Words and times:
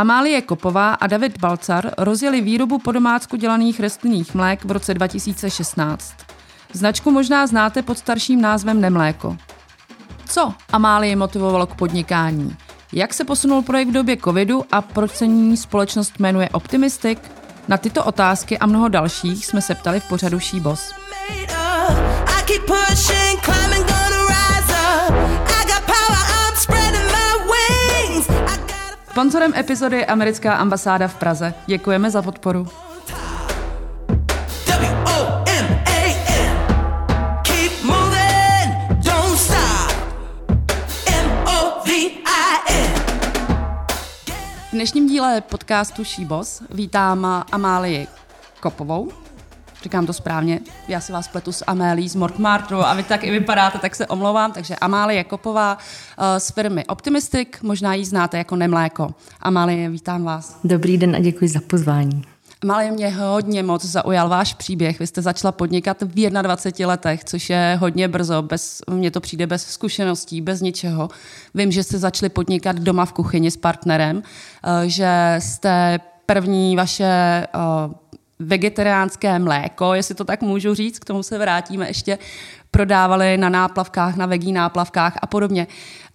Amálie 0.00 0.42
Kopová 0.42 0.94
a 0.94 1.06
David 1.06 1.38
Balcar 1.38 1.90
rozjeli 1.98 2.40
výrobu 2.40 2.78
po 2.78 2.92
domácku 2.92 3.36
dělaných 3.36 3.80
rostlinných 3.80 4.34
mlék 4.34 4.64
v 4.64 4.70
roce 4.70 4.94
2016. 4.94 6.14
Značku 6.72 7.10
možná 7.10 7.46
znáte 7.46 7.82
pod 7.82 7.98
starším 7.98 8.40
názvem 8.40 8.80
Nemléko. 8.80 9.36
Co 10.26 10.54
Amálie 10.72 11.16
motivovalo 11.16 11.66
k 11.66 11.74
podnikání? 11.74 12.56
Jak 12.92 13.14
se 13.14 13.24
posunul 13.24 13.62
projekt 13.62 13.88
v 13.88 13.92
době 13.92 14.16
covidu 14.16 14.64
a 14.72 14.82
proč 14.82 15.10
se 15.10 15.26
ní 15.26 15.56
společnost 15.56 16.18
jmenuje 16.18 16.48
Optimistic? 16.48 17.18
Na 17.68 17.76
tyto 17.76 18.04
otázky 18.04 18.58
a 18.58 18.66
mnoho 18.66 18.88
dalších 18.88 19.46
jsme 19.46 19.62
se 19.62 19.74
ptali 19.74 20.00
v 20.00 20.08
pořadu 20.08 20.38
Boss. 20.60 20.92
Sponzorem 29.10 29.54
epizody 29.54 29.96
je 29.96 30.06
americká 30.06 30.54
ambasáda 30.54 31.08
v 31.08 31.14
Praze. 31.14 31.54
Děkujeme 31.66 32.10
za 32.10 32.22
podporu. 32.22 32.64
V 44.68 44.72
dnešním 44.72 45.08
díle 45.08 45.40
podcastu 45.40 46.04
Šíbos 46.04 46.62
vítám 46.70 47.44
Amálii 47.52 48.06
Kopovou. 48.60 49.12
Říkám 49.82 50.06
to 50.06 50.12
správně, 50.12 50.60
já 50.88 51.00
si 51.00 51.12
vás 51.12 51.28
pletu 51.28 51.52
s 51.52 51.64
Amélí 51.66 52.08
z 52.08 52.14
Mortmartru 52.14 52.86
a 52.86 52.94
vy 52.94 53.02
tak 53.02 53.24
i 53.24 53.30
vypadáte, 53.30 53.78
tak 53.78 53.94
se 53.94 54.06
omlouvám. 54.06 54.52
Takže 54.52 54.76
Amálie 54.76 55.24
Kopová 55.24 55.78
eh, 56.18 56.40
z 56.40 56.50
firmy 56.50 56.84
Optimistic, 56.84 57.48
možná 57.62 57.94
ji 57.94 58.04
znáte 58.04 58.38
jako 58.38 58.56
Nemléko. 58.56 59.14
Amálie, 59.40 59.90
vítám 59.90 60.24
vás. 60.24 60.58
Dobrý 60.64 60.98
den 60.98 61.16
a 61.16 61.18
děkuji 61.18 61.48
za 61.48 61.60
pozvání. 61.66 62.22
Malé 62.64 62.90
mě 62.90 63.08
hodně 63.08 63.62
moc 63.62 63.84
zaujal 63.84 64.28
váš 64.28 64.54
příběh. 64.54 64.98
Vy 64.98 65.06
jste 65.06 65.22
začala 65.22 65.52
podnikat 65.52 66.02
v 66.02 66.30
21 66.42 66.88
letech, 66.88 67.24
což 67.24 67.50
je 67.50 67.76
hodně 67.80 68.08
brzo. 68.08 68.42
Bez, 68.42 68.82
mně 68.90 69.10
to 69.10 69.20
přijde 69.20 69.46
bez 69.46 69.66
zkušeností, 69.66 70.40
bez 70.40 70.60
ničeho. 70.60 71.08
Vím, 71.54 71.72
že 71.72 71.82
jste 71.82 71.98
začali 71.98 72.30
podnikat 72.30 72.76
doma 72.76 73.04
v 73.04 73.12
kuchyni 73.12 73.50
s 73.50 73.56
partnerem, 73.56 74.22
eh, 74.64 74.88
že 74.88 75.36
jste 75.38 76.00
první 76.26 76.76
vaše 76.76 77.04
eh, 77.04 77.48
vegetariánské 78.40 79.38
mléko, 79.38 79.94
jestli 79.94 80.14
to 80.14 80.24
tak 80.24 80.42
můžu 80.42 80.74
říct, 80.74 80.98
k 80.98 81.04
tomu 81.04 81.22
se 81.22 81.38
vrátíme 81.38 81.88
ještě, 81.88 82.18
prodávali 82.70 83.36
na 83.36 83.48
náplavkách, 83.48 84.16
na 84.16 84.26
vegí 84.26 84.52
náplavkách 84.52 85.18
a 85.22 85.26
podobně. 85.26 85.66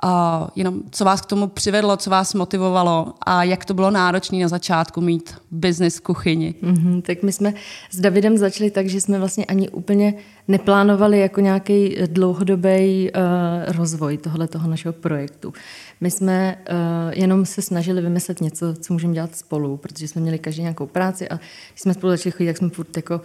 Uh, 0.06 0.12
jenom 0.56 0.82
co 0.92 1.06
vás 1.06 1.22
k 1.22 1.26
tomu 1.26 1.48
přivedlo, 1.48 1.98
co 1.98 2.10
vás 2.10 2.34
motivovalo 2.34 3.14
a 3.26 3.44
jak 3.44 3.66
to 3.66 3.74
bylo 3.74 3.92
náročné 3.92 4.40
na 4.40 4.48
začátku 4.48 5.02
mít 5.02 5.36
biznis 5.52 5.98
v 5.98 6.02
kuchyni? 6.02 6.56
Mm-hmm, 6.64 7.02
tak 7.02 7.24
my 7.24 7.32
jsme 7.32 7.54
s 7.92 8.00
Davidem 8.00 8.38
začali 8.38 8.72
tak, 8.72 8.88
že 8.88 9.02
jsme 9.02 9.20
vlastně 9.20 9.46
ani 9.46 9.70
úplně 9.70 10.14
neplánovali 10.48 11.20
jako 11.20 11.40
nějaký 11.40 11.98
dlouhodobý 12.06 13.12
uh, 13.12 13.76
rozvoj 13.76 14.18
tohle 14.18 14.48
toho 14.48 14.70
našeho 14.70 14.94
projektu. 14.94 15.54
My 16.02 16.12
jsme 16.12 16.58
uh, 16.72 16.76
jenom 17.14 17.46
se 17.46 17.62
snažili 17.62 18.02
vymyslet 18.02 18.42
něco, 18.42 18.74
co 18.74 18.94
můžeme 18.94 19.14
dělat 19.14 19.36
spolu, 19.36 19.78
protože 19.78 20.08
jsme 20.08 20.22
měli 20.22 20.40
každý 20.40 20.62
nějakou 20.62 20.88
práci 20.88 21.30
a 21.30 21.36
když 21.36 21.82
jsme 21.82 21.94
spolu 21.94 22.12
začali 22.12 22.32
chodit, 22.32 22.48
tak 22.48 22.58
jsme 22.58 22.70
furt 22.70 22.98
jako, 22.98 23.22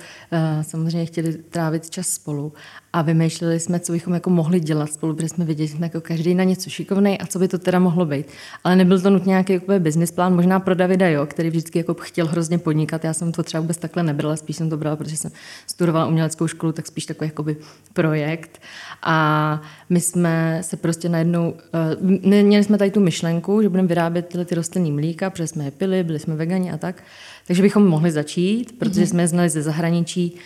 samozřejmě 0.62 1.06
chtěli 1.06 1.32
trávit 1.32 1.90
čas 1.90 2.06
spolu 2.06 2.52
a 2.92 3.02
vymýšleli 3.02 3.60
jsme, 3.60 3.80
co 3.80 3.92
bychom 3.92 4.14
jako 4.14 4.30
mohli 4.30 4.60
dělat 4.60 4.92
spolu, 4.92 5.14
protože 5.14 5.28
jsme 5.28 5.44
viděli, 5.44 5.68
že 5.68 5.74
jsme 5.74 5.86
jako 5.86 6.00
každý 6.00 6.34
na 6.34 6.44
něco 6.44 6.70
šikovný 6.70 7.18
a 7.18 7.26
co 7.26 7.38
by 7.38 7.48
to 7.48 7.58
teda 7.58 7.78
mohlo 7.78 8.06
být. 8.06 8.26
Ale 8.64 8.76
nebyl 8.76 9.00
to 9.00 9.10
nutně 9.10 9.30
nějaký 9.30 9.52
jako 9.52 9.78
business 9.78 10.10
plán, 10.10 10.34
možná 10.34 10.60
pro 10.60 10.74
Davida, 10.74 11.08
jo, 11.08 11.26
který 11.26 11.50
vždycky 11.50 11.78
jako 11.78 11.94
chtěl 11.94 12.26
hrozně 12.26 12.58
podnikat. 12.58 13.04
Já 13.04 13.12
jsem 13.12 13.32
to 13.32 13.42
třeba 13.42 13.60
vůbec 13.60 13.76
takhle 13.76 14.02
nebrala, 14.02 14.36
spíš 14.36 14.56
jsem 14.56 14.70
to 14.70 14.76
brala, 14.76 14.96
protože 14.96 15.16
jsem 15.16 15.30
studovala 15.66 16.06
uměleckou 16.06 16.46
školu, 16.46 16.72
tak 16.72 16.86
spíš 16.86 17.06
takový 17.06 17.28
jakoby 17.28 17.56
projekt. 17.92 18.60
A 19.02 19.60
my 19.90 20.00
jsme 20.00 20.58
se 20.62 20.76
prostě 20.76 21.08
najednou, 21.08 21.54
uh, 22.00 22.10
měli 22.22 22.64
jsme 22.64 22.78
tady 22.78 22.90
tu 22.90 23.00
myšlenku, 23.00 23.62
že 23.62 23.68
budeme 23.68 23.88
vyrábět 23.88 24.26
tyhle 24.26 24.44
ty 24.44 24.54
rostlinný 24.54 24.92
mlíka, 24.92 25.30
protože 25.30 25.46
jsme 25.46 25.64
je 25.64 25.70
pili, 25.70 26.04
byli 26.04 26.18
jsme 26.18 26.36
vegani 26.36 26.72
a 26.72 26.76
tak. 26.76 27.02
Takže 27.46 27.62
bychom 27.62 27.86
mohli 27.86 28.10
začít, 28.10 28.78
protože 28.78 29.02
mm-hmm. 29.02 29.06
jsme 29.08 29.22
je 29.22 29.28
znali 29.28 29.48
ze 29.48 29.62
zahraničí 29.62 30.36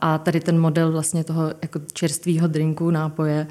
a 0.00 0.18
tady 0.18 0.40
ten 0.40 0.60
model 0.60 0.92
vlastně 0.92 1.24
toho 1.24 1.42
jako 1.62 1.80
čerstvého 1.92 2.46
drinku, 2.46 2.90
nápoje, 2.90 3.46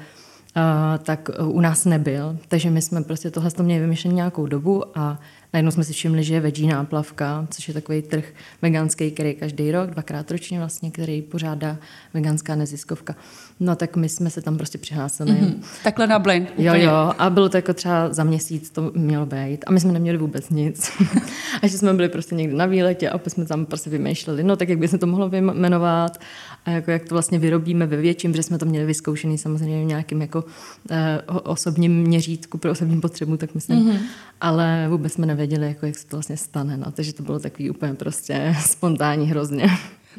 tak 1.02 1.30
u 1.44 1.60
nás 1.60 1.84
nebyl. 1.84 2.38
Takže 2.48 2.70
my 2.70 2.82
jsme 2.82 3.02
prostě 3.02 3.30
tohle 3.30 3.50
měli 3.62 3.80
vymyšlené 3.80 4.14
nějakou 4.14 4.46
dobu 4.46 4.98
a 4.98 5.18
najednou 5.56 5.70
jsme 5.70 5.84
si 5.84 5.92
všimli, 5.92 6.24
že 6.24 6.34
je 6.34 6.40
veggie 6.40 6.72
náplavka, 6.72 7.46
což 7.50 7.68
je 7.68 7.74
takový 7.74 8.02
trh 8.02 8.24
veganský, 8.62 9.10
který 9.10 9.34
každý 9.34 9.72
rok, 9.72 9.90
dvakrát 9.90 10.30
ročně 10.30 10.58
vlastně, 10.58 10.90
který 10.90 11.22
pořádá 11.22 11.78
veganská 12.14 12.54
neziskovka. 12.54 13.16
No 13.60 13.76
tak 13.76 13.96
my 13.96 14.08
jsme 14.08 14.30
se 14.30 14.42
tam 14.42 14.56
prostě 14.56 14.78
přihlásili. 14.78 15.30
Mm-hmm. 15.30 15.54
Takhle 15.84 16.06
na 16.06 16.18
blind. 16.18 16.52
Jo, 16.58 16.74
jo. 16.74 17.12
A 17.18 17.30
bylo 17.30 17.48
to 17.48 17.56
jako 17.56 17.74
třeba 17.74 18.12
za 18.12 18.24
měsíc 18.24 18.70
to 18.70 18.92
mělo 18.94 19.26
být. 19.26 19.64
A 19.66 19.72
my 19.72 19.80
jsme 19.80 19.92
neměli 19.92 20.18
vůbec 20.18 20.50
nic. 20.50 20.92
a 21.62 21.66
že 21.66 21.78
jsme 21.78 21.94
byli 21.94 22.08
prostě 22.08 22.34
někde 22.34 22.56
na 22.56 22.66
výletě 22.66 23.10
a 23.10 23.14
opět 23.14 23.30
jsme 23.30 23.44
tam 23.44 23.66
prostě 23.66 23.90
vymýšleli, 23.90 24.44
no 24.44 24.56
tak 24.56 24.68
jak 24.68 24.78
by 24.78 24.88
se 24.88 24.98
to 24.98 25.06
mohlo 25.06 25.28
vyjmenovat 25.28 26.18
a 26.66 26.70
jako 26.70 26.90
jak 26.90 27.04
to 27.04 27.14
vlastně 27.14 27.38
vyrobíme 27.38 27.86
ve 27.86 27.96
větším, 27.96 28.32
protože 28.32 28.42
jsme 28.42 28.58
to 28.58 28.66
měli 28.66 28.86
vyzkoušený 28.86 29.38
samozřejmě 29.38 29.82
v 29.82 29.86
nějakým 29.86 30.20
jako 30.20 30.44
eh, 30.90 31.22
osobním 31.26 32.02
měřítku 32.02 32.58
pro 32.58 32.70
osobní 32.70 33.00
potřebu, 33.00 33.36
tak 33.36 33.54
myslím. 33.54 33.78
Mm-hmm. 33.78 33.98
Ale 34.40 34.86
vůbec 34.88 35.12
jsme 35.12 35.26
nevěděli, 35.26 35.66
jako 35.66 35.86
jak 35.86 35.98
se 35.98 36.06
to 36.06 36.16
vlastně 36.16 36.36
stane. 36.36 36.76
No. 36.76 36.90
Takže 36.92 37.12
to 37.12 37.22
bylo 37.22 37.38
takový 37.38 37.70
úplně 37.70 37.94
prostě 37.94 38.56
spontánní 38.60 39.26
hrozně. 39.26 39.70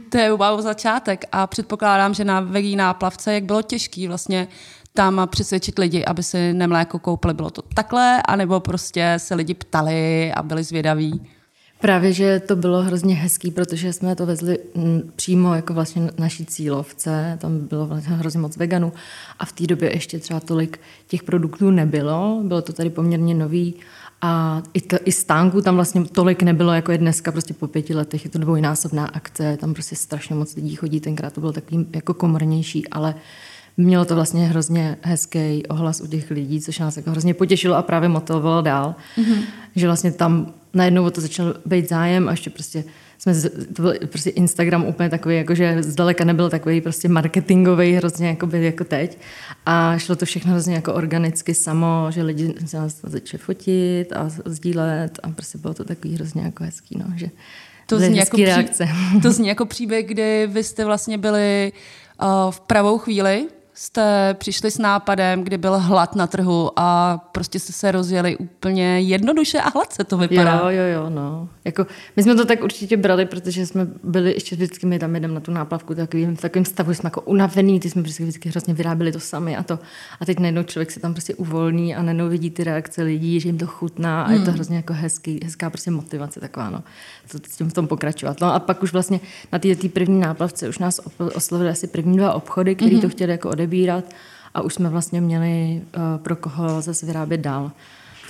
To 0.09 0.17
je 0.17 0.31
wow 0.31 0.61
začátek 0.61 1.25
a 1.31 1.47
předpokládám, 1.47 2.13
že 2.13 2.25
na 2.25 2.39
vegí 2.39 2.75
náplavce, 2.75 3.33
jak 3.33 3.43
bylo 3.43 3.61
těžký 3.61 4.07
vlastně 4.07 4.47
tam 4.93 5.21
přesvědčit 5.29 5.79
lidi, 5.79 6.05
aby 6.05 6.23
si 6.23 6.53
nemléko 6.53 6.99
koupili. 6.99 7.33
Bylo 7.33 7.49
to 7.49 7.61
takhle, 7.61 8.21
anebo 8.27 8.59
prostě 8.59 9.13
se 9.17 9.35
lidi 9.35 9.53
ptali 9.53 10.31
a 10.33 10.43
byli 10.43 10.63
zvědaví? 10.63 11.21
Právě, 11.79 12.13
že 12.13 12.39
to 12.39 12.55
bylo 12.55 12.83
hrozně 12.83 13.15
hezký, 13.15 13.51
protože 13.51 13.93
jsme 13.93 14.15
to 14.15 14.25
vezli 14.25 14.57
mm, 14.75 15.11
přímo 15.15 15.55
jako 15.55 15.73
vlastně 15.73 16.11
naší 16.17 16.45
cílovce, 16.45 17.37
tam 17.41 17.59
bylo 17.59 17.85
vlastně 17.85 18.15
hrozně 18.15 18.39
moc 18.39 18.57
veganů 18.57 18.93
a 19.39 19.45
v 19.45 19.51
té 19.51 19.67
době 19.67 19.93
ještě 19.93 20.19
třeba 20.19 20.39
tolik 20.39 20.79
těch 21.07 21.23
produktů 21.23 21.71
nebylo, 21.71 22.41
bylo 22.43 22.61
to 22.61 22.73
tady 22.73 22.89
poměrně 22.89 23.35
nový 23.35 23.73
a 24.21 24.61
i, 24.73 24.81
to, 24.81 24.97
i 25.05 25.11
stánku 25.11 25.61
tam 25.61 25.75
vlastně 25.75 26.05
tolik 26.05 26.43
nebylo, 26.43 26.73
jako 26.73 26.91
je 26.91 26.97
dneska, 26.97 27.31
prostě 27.31 27.53
po 27.53 27.67
pěti 27.67 27.95
letech 27.95 28.25
je 28.25 28.31
to 28.31 28.39
dvojnásobná 28.39 29.05
akce, 29.05 29.57
tam 29.57 29.73
prostě 29.73 29.95
strašně 29.95 30.35
moc 30.35 30.55
lidí 30.55 30.75
chodí, 30.75 30.99
tenkrát 30.99 31.33
to 31.33 31.39
bylo 31.39 31.53
takový 31.53 31.85
jako 31.95 32.13
komornější, 32.13 32.87
ale 32.87 33.15
mělo 33.77 34.05
to 34.05 34.15
vlastně 34.15 34.47
hrozně 34.47 34.97
hezký 35.01 35.65
ohlas 35.65 36.01
u 36.01 36.07
těch 36.07 36.31
lidí, 36.31 36.61
což 36.61 36.79
nás 36.79 36.97
jako 36.97 37.11
hrozně 37.11 37.33
potěšilo 37.33 37.75
a 37.75 37.81
právě 37.81 38.09
motivovalo 38.09 38.61
dál, 38.61 38.95
mm-hmm. 39.17 39.41
že 39.75 39.87
vlastně 39.87 40.11
tam 40.11 40.53
najednou 40.73 41.09
to 41.09 41.21
začal 41.21 41.55
být 41.65 41.89
zájem 41.89 42.27
a 42.27 42.31
ještě 42.31 42.49
prostě 42.49 42.83
jsme, 43.17 43.33
to 43.73 43.81
byl 43.81 43.93
prostě 44.07 44.29
Instagram 44.29 44.85
úplně 44.85 45.09
takový, 45.09 45.35
jakože 45.35 45.83
zdaleka 45.83 46.23
nebyl 46.23 46.49
takový 46.49 46.81
prostě 46.81 47.09
marketingový 47.09 47.93
hrozně 47.93 48.27
jako, 48.27 48.47
by, 48.47 48.65
jako 48.65 48.83
teď 48.83 49.17
a 49.65 49.97
šlo 49.97 50.15
to 50.15 50.25
všechno 50.25 50.51
hrozně 50.51 50.75
jako 50.75 50.93
organicky 50.93 51.53
samo, 51.53 52.07
že 52.09 52.23
lidi 52.23 52.53
se 52.65 52.77
nás 52.77 52.99
začali 53.03 53.43
fotit 53.43 54.13
a 54.13 54.29
sdílet 54.45 55.19
a 55.23 55.29
prostě 55.29 55.57
bylo 55.57 55.73
to 55.73 55.83
takový 55.83 56.15
hrozně 56.15 56.41
jako 56.41 56.63
hezký, 56.63 56.97
no, 56.97 57.05
že 57.15 57.29
to 57.85 57.99
zní, 57.99 58.17
jako 58.17 58.37
reakce. 58.37 58.85
Pří, 58.85 59.21
to 59.21 59.31
zní 59.31 59.47
jako 59.47 59.65
příběh, 59.65 60.05
kdy 60.05 60.47
vy 60.47 60.63
jste 60.63 60.85
vlastně 60.85 61.17
byli 61.17 61.71
uh, 62.21 62.51
v 62.51 62.59
pravou 62.59 62.97
chvíli, 62.97 63.47
jste 63.79 64.35
přišli 64.39 64.71
s 64.71 64.77
nápadem, 64.77 65.43
kdy 65.43 65.57
byl 65.57 65.79
hlad 65.79 66.15
na 66.15 66.27
trhu 66.27 66.71
a 66.75 67.17
prostě 67.31 67.59
jste 67.59 67.73
se 67.73 67.91
rozjeli 67.91 68.37
úplně 68.37 68.99
jednoduše 68.99 69.59
a 69.59 69.69
hladce 69.69 70.03
to 70.03 70.17
vypadá. 70.17 70.53
Jo, 70.53 70.69
jo, 70.69 70.83
jo, 70.93 71.09
no. 71.09 71.49
Jako, 71.65 71.85
my 72.15 72.23
jsme 72.23 72.35
to 72.35 72.45
tak 72.45 72.63
určitě 72.63 72.97
brali, 72.97 73.25
protože 73.25 73.65
jsme 73.65 73.87
byli 74.03 74.33
ještě 74.33 74.55
vždycky, 74.55 74.85
my 74.85 74.99
tam 74.99 75.15
jdeme 75.15 75.33
na 75.33 75.39
tu 75.39 75.51
náplavku 75.51 75.95
takovým, 75.95 76.35
v 76.35 76.41
takovém 76.41 76.65
stavu, 76.65 76.93
jsme 76.93 77.07
jako 77.07 77.21
unavený, 77.21 77.79
ty 77.79 77.89
jsme 77.89 78.01
prostě 78.01 78.23
vždycky 78.23 78.49
hrozně 78.49 78.73
vyráběli 78.73 79.11
to 79.11 79.19
sami 79.19 79.57
a 79.57 79.63
to. 79.63 79.79
A 80.19 80.25
teď 80.25 80.39
najednou 80.39 80.63
člověk 80.63 80.91
se 80.91 80.99
tam 80.99 81.13
prostě 81.13 81.35
uvolní 81.35 81.95
a 81.95 82.01
najednou 82.01 82.29
vidí 82.29 82.51
ty 82.51 82.63
reakce 82.63 83.03
lidí, 83.03 83.39
že 83.39 83.49
jim 83.49 83.57
to 83.57 83.67
chutná 83.67 84.23
a 84.23 84.27
hmm. 84.27 84.33
je 84.33 84.39
to 84.39 84.45
hmm. 84.45 84.55
hrozně 84.55 84.75
jako 84.75 84.93
hezký, 84.93 85.39
hezká 85.43 85.69
prostě 85.69 85.91
motivace 85.91 86.39
taková, 86.39 86.69
no. 86.69 86.83
To, 87.31 87.37
s 87.37 87.57
tím 87.57 87.69
v 87.69 87.73
tom 87.73 87.87
pokračovat. 87.87 88.41
No 88.41 88.53
a 88.53 88.59
pak 88.59 88.83
už 88.83 88.93
vlastně 88.93 89.19
na 89.51 89.59
té 89.59 89.75
první 89.93 90.19
náplavce 90.19 90.69
už 90.69 90.79
nás 90.79 90.99
oslovili 91.35 91.69
asi 91.69 91.87
první 91.87 92.17
dva 92.17 92.33
obchody, 92.33 92.75
které 92.75 92.91
hmm. 92.91 93.01
to 93.01 93.09
chtěli 93.09 93.31
jako 93.31 93.49
odebírat 93.67 94.05
a 94.53 94.61
už 94.61 94.73
jsme 94.73 94.89
vlastně 94.89 95.21
měli 95.21 95.81
uh, 95.81 96.23
pro 96.23 96.35
koho 96.35 96.81
zase 96.81 97.05
vyrábět 97.05 97.37
dál. 97.37 97.71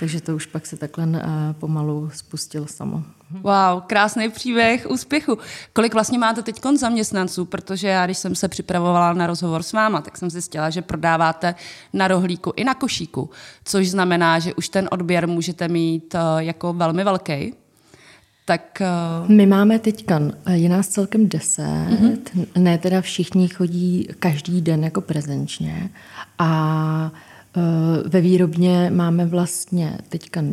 Takže 0.00 0.20
to 0.20 0.34
už 0.36 0.46
pak 0.46 0.66
se 0.66 0.76
takhle 0.76 1.06
uh, 1.06 1.20
pomalu 1.58 2.10
spustilo 2.14 2.66
samo. 2.66 3.02
Wow, 3.30 3.82
krásný 3.86 4.30
příběh 4.30 4.86
úspěchu. 4.90 5.38
Kolik 5.72 5.94
vlastně 5.94 6.18
máte 6.18 6.42
teď 6.42 6.60
zaměstnanců? 6.76 7.44
Protože 7.44 7.88
já, 7.88 8.06
když 8.06 8.18
jsem 8.18 8.34
se 8.34 8.48
připravovala 8.48 9.12
na 9.12 9.26
rozhovor 9.26 9.62
s 9.62 9.72
váma, 9.72 10.00
tak 10.00 10.16
jsem 10.16 10.30
zjistila, 10.30 10.70
že 10.70 10.82
prodáváte 10.82 11.54
na 11.92 12.08
rohlíku 12.08 12.52
i 12.56 12.64
na 12.64 12.74
košíku, 12.74 13.30
což 13.64 13.90
znamená, 13.90 14.38
že 14.38 14.54
už 14.54 14.68
ten 14.68 14.88
odběr 14.90 15.28
můžete 15.28 15.68
mít 15.68 16.14
uh, 16.14 16.20
jako 16.38 16.72
velmi 16.72 17.04
velký. 17.04 17.54
Tak, 18.48 18.82
uh... 19.24 19.30
My 19.30 19.46
máme 19.46 19.78
teďka, 19.78 20.20
je 20.50 20.68
nás 20.68 20.88
celkem 20.88 21.28
deset, 21.28 21.64
mm-hmm. 21.64 22.46
ne 22.58 22.78
teda 22.78 23.00
všichni 23.00 23.48
chodí 23.48 24.08
každý 24.18 24.60
den 24.60 24.84
jako 24.84 25.00
prezenčně 25.00 25.90
a 26.38 27.12
uh, 27.56 27.62
ve 28.10 28.20
výrobně 28.20 28.90
máme 28.94 29.26
vlastně 29.26 29.98
teďka 30.08 30.44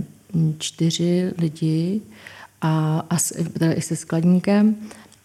čtyři 0.58 1.34
lidi 1.38 2.02
a, 2.62 3.04
a 3.10 3.16
teda 3.60 3.74
i 3.74 3.82
se 3.82 3.96
skladníkem 3.96 4.76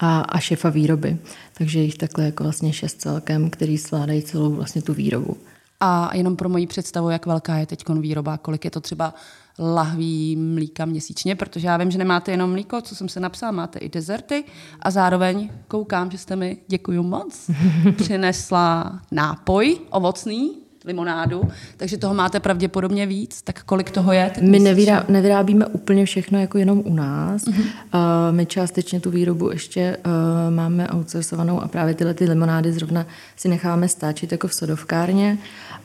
a, 0.01 0.21
a 0.21 0.39
šefa 0.39 0.71
výroby. 0.71 1.19
Takže 1.55 1.81
jich 1.81 1.99
takhle 1.99 2.25
jako 2.25 2.43
vlastně 2.43 2.73
šest 2.73 3.01
celkem, 3.01 3.51
který 3.51 3.77
zvládají 3.77 4.23
celou 4.23 4.51
vlastně 4.51 4.83
tu 4.83 4.95
výrobu. 4.95 5.37
A 5.81 6.17
jenom 6.17 6.37
pro 6.37 6.49
moji 6.49 6.67
představu, 6.67 7.11
jak 7.11 7.27
velká 7.27 7.57
je 7.57 7.67
teď 7.67 7.89
výroba, 7.89 8.37
kolik 8.37 8.65
je 8.65 8.71
to 8.71 8.81
třeba 8.81 9.15
lahví 9.61 10.37
mlíka 10.37 10.85
měsíčně, 10.85 11.37
protože 11.37 11.67
já 11.67 11.77
vím, 11.77 11.91
že 11.91 11.99
nemáte 11.99 12.31
jenom 12.31 12.51
mlíko, 12.51 12.81
co 12.81 12.95
jsem 12.95 13.09
se 13.09 13.21
napsala, 13.21 13.53
máte 13.53 13.79
i 13.79 13.89
dezerty. 13.89 14.45
A 14.83 14.91
zároveň 14.91 15.51
koukám, 15.69 16.11
že 16.11 16.19
jste 16.19 16.37
mi, 16.37 16.59
děkuji 16.69 17.03
moc, 17.03 17.51
přinesla 17.97 19.01
nápoj 19.11 19.79
ovocný, 19.91 20.70
limonádu, 20.85 21.43
takže 21.77 21.97
toho 21.97 22.15
máte 22.15 22.41
pravděpodobně 22.41 23.07
víc. 23.07 23.43
Tak 23.43 23.63
kolik 23.63 23.91
toho 23.91 24.13
je? 24.13 24.33
My 24.41 24.59
nevyrá, 24.59 25.05
nevyrábíme 25.09 25.67
úplně 25.67 26.05
všechno 26.05 26.41
jako 26.41 26.59
jenom 26.59 26.83
u 26.85 26.95
nás. 26.95 27.45
Uh-huh. 27.45 27.61
Uh, 27.61 28.01
my 28.31 28.47
částečně 28.47 29.01
tu 29.01 29.11
výrobu 29.11 29.51
ještě 29.51 29.97
uh, 30.07 30.13
máme 30.55 30.89
outsourcovanou 30.95 31.61
a 31.61 31.69
právě 31.69 31.95
tyhle 31.95 32.15
ty 32.15 32.25
limonády 32.25 32.73
zrovna 32.73 33.07
si 33.37 33.49
necháme 33.49 33.89
stáčit 33.89 34.33
jako 34.33 34.49
v 34.49 34.55
sodovkárně. 34.55 35.39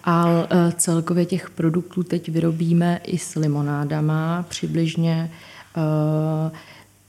A 0.03 0.25
uh, 0.25 0.41
celkově 0.77 1.25
těch 1.25 1.49
produktů 1.49 2.03
teď 2.03 2.29
vyrobíme 2.29 2.99
i 3.03 3.17
s 3.17 3.35
limonádama 3.35 4.45
přibližně 4.49 5.31
uh, 5.77 6.51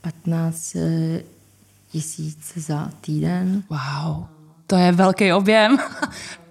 15 0.01 0.77
tisíc 1.93 2.53
za 2.57 2.91
týden. 3.01 3.63
Wow, 3.71 4.25
to 4.67 4.77
je 4.77 4.93
velký 4.93 5.33
objem. 5.33 5.79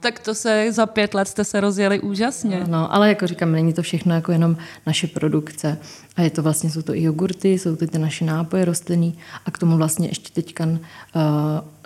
Tak 0.06 0.20
to 0.20 0.36
se 0.36 0.72
za 0.72 0.86
pět 0.86 1.14
let 1.14 1.28
jste 1.28 1.44
se 1.44 1.62
rozjeli 1.62 2.00
úžasně. 2.00 2.64
No, 2.68 2.94
ale 2.94 3.10
jako 3.10 3.28
říkám, 3.28 3.52
není 3.52 3.74
to 3.74 3.82
všechno 3.82 4.16
jako 4.16 4.32
jenom 4.32 4.58
naše 4.86 5.08
produkce. 5.08 5.78
A 6.16 6.22
je 6.22 6.30
to 6.30 6.44
vlastně, 6.44 6.70
jsou 6.70 6.82
to 6.82 6.96
i 6.96 7.04
jogurty, 7.04 7.50
jsou 7.60 7.76
to 7.76 7.88
ty 7.88 8.00
naše 8.00 8.26
nápoje 8.26 8.66
rostlinný 8.66 9.18
a 9.46 9.52
k 9.52 9.58
tomu 9.58 9.78
vlastně 9.78 10.08
ještě 10.08 10.30
teďka 10.34 10.66
uh, 10.66 10.80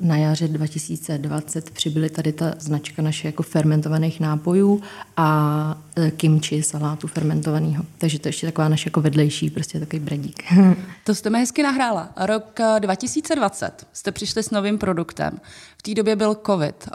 na 0.02 0.18
jaře 0.18 0.48
2020 0.48 1.70
přibyly 1.70 2.10
tady 2.10 2.32
ta 2.32 2.54
značka 2.60 3.02
naše 3.02 3.28
jako 3.28 3.44
fermentovaných 3.44 4.20
nápojů 4.20 4.82
a 5.18 5.78
uh, 5.98 6.10
kimchi 6.10 6.64
salátu 6.64 7.08
fermentovaného. 7.08 7.84
Takže 7.98 8.20
to 8.20 8.28
je 8.28 8.30
ještě 8.30 8.48
taková 8.48 8.70
naše 8.70 8.88
jako 8.88 9.02
vedlejší, 9.02 9.50
prostě 9.50 9.80
takový 9.80 10.00
bradík. 10.00 10.44
to 11.04 11.16
jste 11.16 11.30
mi 11.30 11.40
hezky 11.40 11.64
nahrála. 11.64 12.10
Rok 12.26 12.60
2020 12.80 13.66
eh, 13.66 13.86
jste 13.94 14.12
přišli 14.12 14.44
s 14.44 14.52
novým 14.52 14.78
produktem. 14.78 15.40
V 15.78 15.82
té 15.82 15.94
době 15.94 16.16
byl 16.16 16.38
covid 16.46 16.90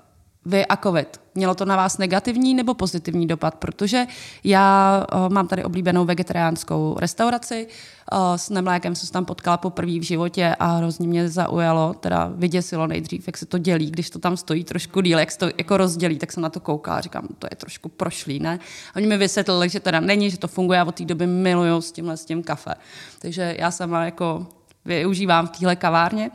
vy 0.46 0.66
a 0.66 0.76
covid. 0.76 1.20
Mělo 1.34 1.54
to 1.54 1.64
na 1.64 1.76
vás 1.76 1.98
negativní 1.98 2.54
nebo 2.54 2.74
pozitivní 2.74 3.26
dopad? 3.26 3.54
Protože 3.54 4.06
já 4.44 5.04
uh, 5.14 5.32
mám 5.32 5.48
tady 5.48 5.64
oblíbenou 5.64 6.04
vegetariánskou 6.04 6.96
restauraci, 7.00 7.66
uh, 8.12 8.18
s 8.36 8.50
nemlékem 8.50 8.94
jsem 8.94 9.06
se 9.06 9.12
tam 9.12 9.24
potkala 9.24 9.56
poprvé 9.56 9.98
v 9.98 10.02
životě 10.02 10.56
a 10.58 10.66
hrozně 10.66 11.08
mě 11.08 11.28
zaujalo, 11.28 11.94
teda 11.94 12.32
vyděsilo 12.34 12.86
nejdřív, 12.86 13.26
jak 13.26 13.36
se 13.36 13.46
to 13.46 13.58
dělí, 13.58 13.90
když 13.90 14.10
to 14.10 14.18
tam 14.18 14.36
stojí 14.36 14.64
trošku 14.64 15.00
díl, 15.00 15.18
jak 15.18 15.30
se 15.30 15.38
to 15.38 15.46
jako 15.58 15.76
rozdělí, 15.76 16.18
tak 16.18 16.32
jsem 16.32 16.42
na 16.42 16.50
to 16.50 16.60
koukala 16.60 16.96
a 16.96 17.00
říkám, 17.00 17.28
to 17.38 17.46
je 17.50 17.56
trošku 17.56 17.88
prošlý, 17.88 18.40
ne? 18.40 18.58
A 18.94 18.96
oni 18.96 19.06
mi 19.06 19.16
vysvětlili, 19.16 19.68
že 19.68 19.80
teda 19.80 20.00
není, 20.00 20.30
že 20.30 20.38
to 20.38 20.48
funguje 20.48 20.80
a 20.80 20.84
od 20.84 20.94
té 20.94 21.04
doby 21.04 21.26
miluju 21.26 21.80
s 21.80 21.92
tímhle 21.92 22.16
s 22.16 22.24
tím 22.24 22.42
kafe. 22.42 22.74
Takže 23.18 23.56
já 23.58 23.70
sama 23.70 24.04
jako 24.04 24.46
využívám 24.84 25.46
v 25.46 25.50
téhle 25.50 25.76
kavárně 25.76 26.30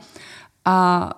a 0.64 1.10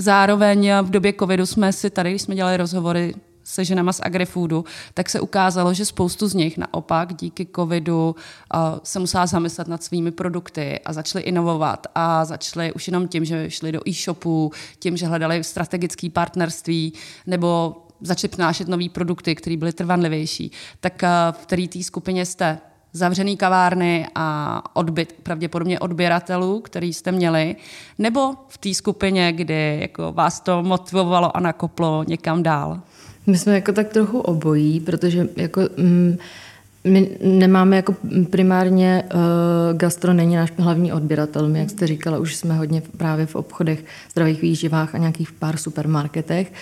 Zároveň 0.00 0.72
v 0.82 0.90
době 0.90 1.12
covidu 1.12 1.46
jsme 1.46 1.72
si 1.72 1.90
tady, 1.90 2.10
když 2.10 2.22
jsme 2.22 2.34
dělali 2.34 2.56
rozhovory 2.56 3.14
se 3.44 3.64
ženama 3.64 3.92
z 3.92 4.00
AgriFoodu, 4.00 4.64
tak 4.94 5.10
se 5.10 5.20
ukázalo, 5.20 5.74
že 5.74 5.84
spoustu 5.84 6.28
z 6.28 6.34
nich 6.34 6.58
naopak 6.58 7.14
díky 7.14 7.46
covidu 7.56 8.16
uh, 8.54 8.60
se 8.82 8.98
musela 8.98 9.26
zamyslet 9.26 9.68
nad 9.68 9.82
svými 9.82 10.10
produkty 10.10 10.80
a 10.84 10.92
začaly 10.92 11.24
inovovat 11.24 11.86
a 11.94 12.24
začaly 12.24 12.72
už 12.72 12.86
jenom 12.88 13.08
tím, 13.08 13.24
že 13.24 13.50
šli 13.50 13.72
do 13.72 13.88
e-shopu, 13.88 14.52
tím, 14.78 14.96
že 14.96 15.06
hledali 15.06 15.44
strategické 15.44 16.10
partnerství 16.10 16.92
nebo 17.26 17.76
začali 18.00 18.28
přinášet 18.28 18.68
nové 18.68 18.88
produkty, 18.88 19.34
které 19.34 19.56
byly 19.56 19.72
trvanlivější. 19.72 20.52
Tak 20.80 21.02
uh, 21.02 21.08
v 21.42 21.46
které 21.46 21.68
té 21.68 21.82
skupině 21.82 22.26
jste? 22.26 22.58
Zavřený 22.92 23.36
kavárny 23.36 24.06
a 24.14 24.62
odbyt, 24.72 25.12
pravděpodobně 25.22 25.80
odběratelů, 25.80 26.60
který 26.60 26.92
jste 26.92 27.12
měli, 27.12 27.56
nebo 27.98 28.34
v 28.48 28.58
té 28.58 28.74
skupině, 28.74 29.32
kdy 29.32 29.78
jako 29.80 30.12
vás 30.12 30.40
to 30.40 30.62
motivovalo 30.62 31.36
a 31.36 31.40
nakoplo 31.40 32.04
někam 32.08 32.42
dál? 32.42 32.80
My 33.26 33.38
jsme 33.38 33.54
jako 33.54 33.72
tak 33.72 33.88
trochu 33.88 34.20
obojí, 34.20 34.80
protože 34.80 35.28
jako... 35.36 35.60
Mm, 35.76 36.16
my 36.84 37.10
nemáme 37.22 37.76
jako 37.76 37.94
primárně, 38.30 39.04
uh, 39.14 39.78
gastro 39.78 40.12
není 40.12 40.36
náš 40.36 40.52
hlavní 40.58 40.92
odběratel. 40.92 41.48
My, 41.48 41.58
jak 41.58 41.70
jste 41.70 41.86
říkala, 41.86 42.18
už 42.18 42.36
jsme 42.36 42.54
hodně 42.54 42.82
právě 42.96 43.26
v 43.26 43.34
obchodech, 43.34 43.84
zdravých 44.10 44.42
výživách 44.42 44.94
a 44.94 44.98
nějakých 44.98 45.32
pár 45.32 45.56
supermarketech. 45.56 46.52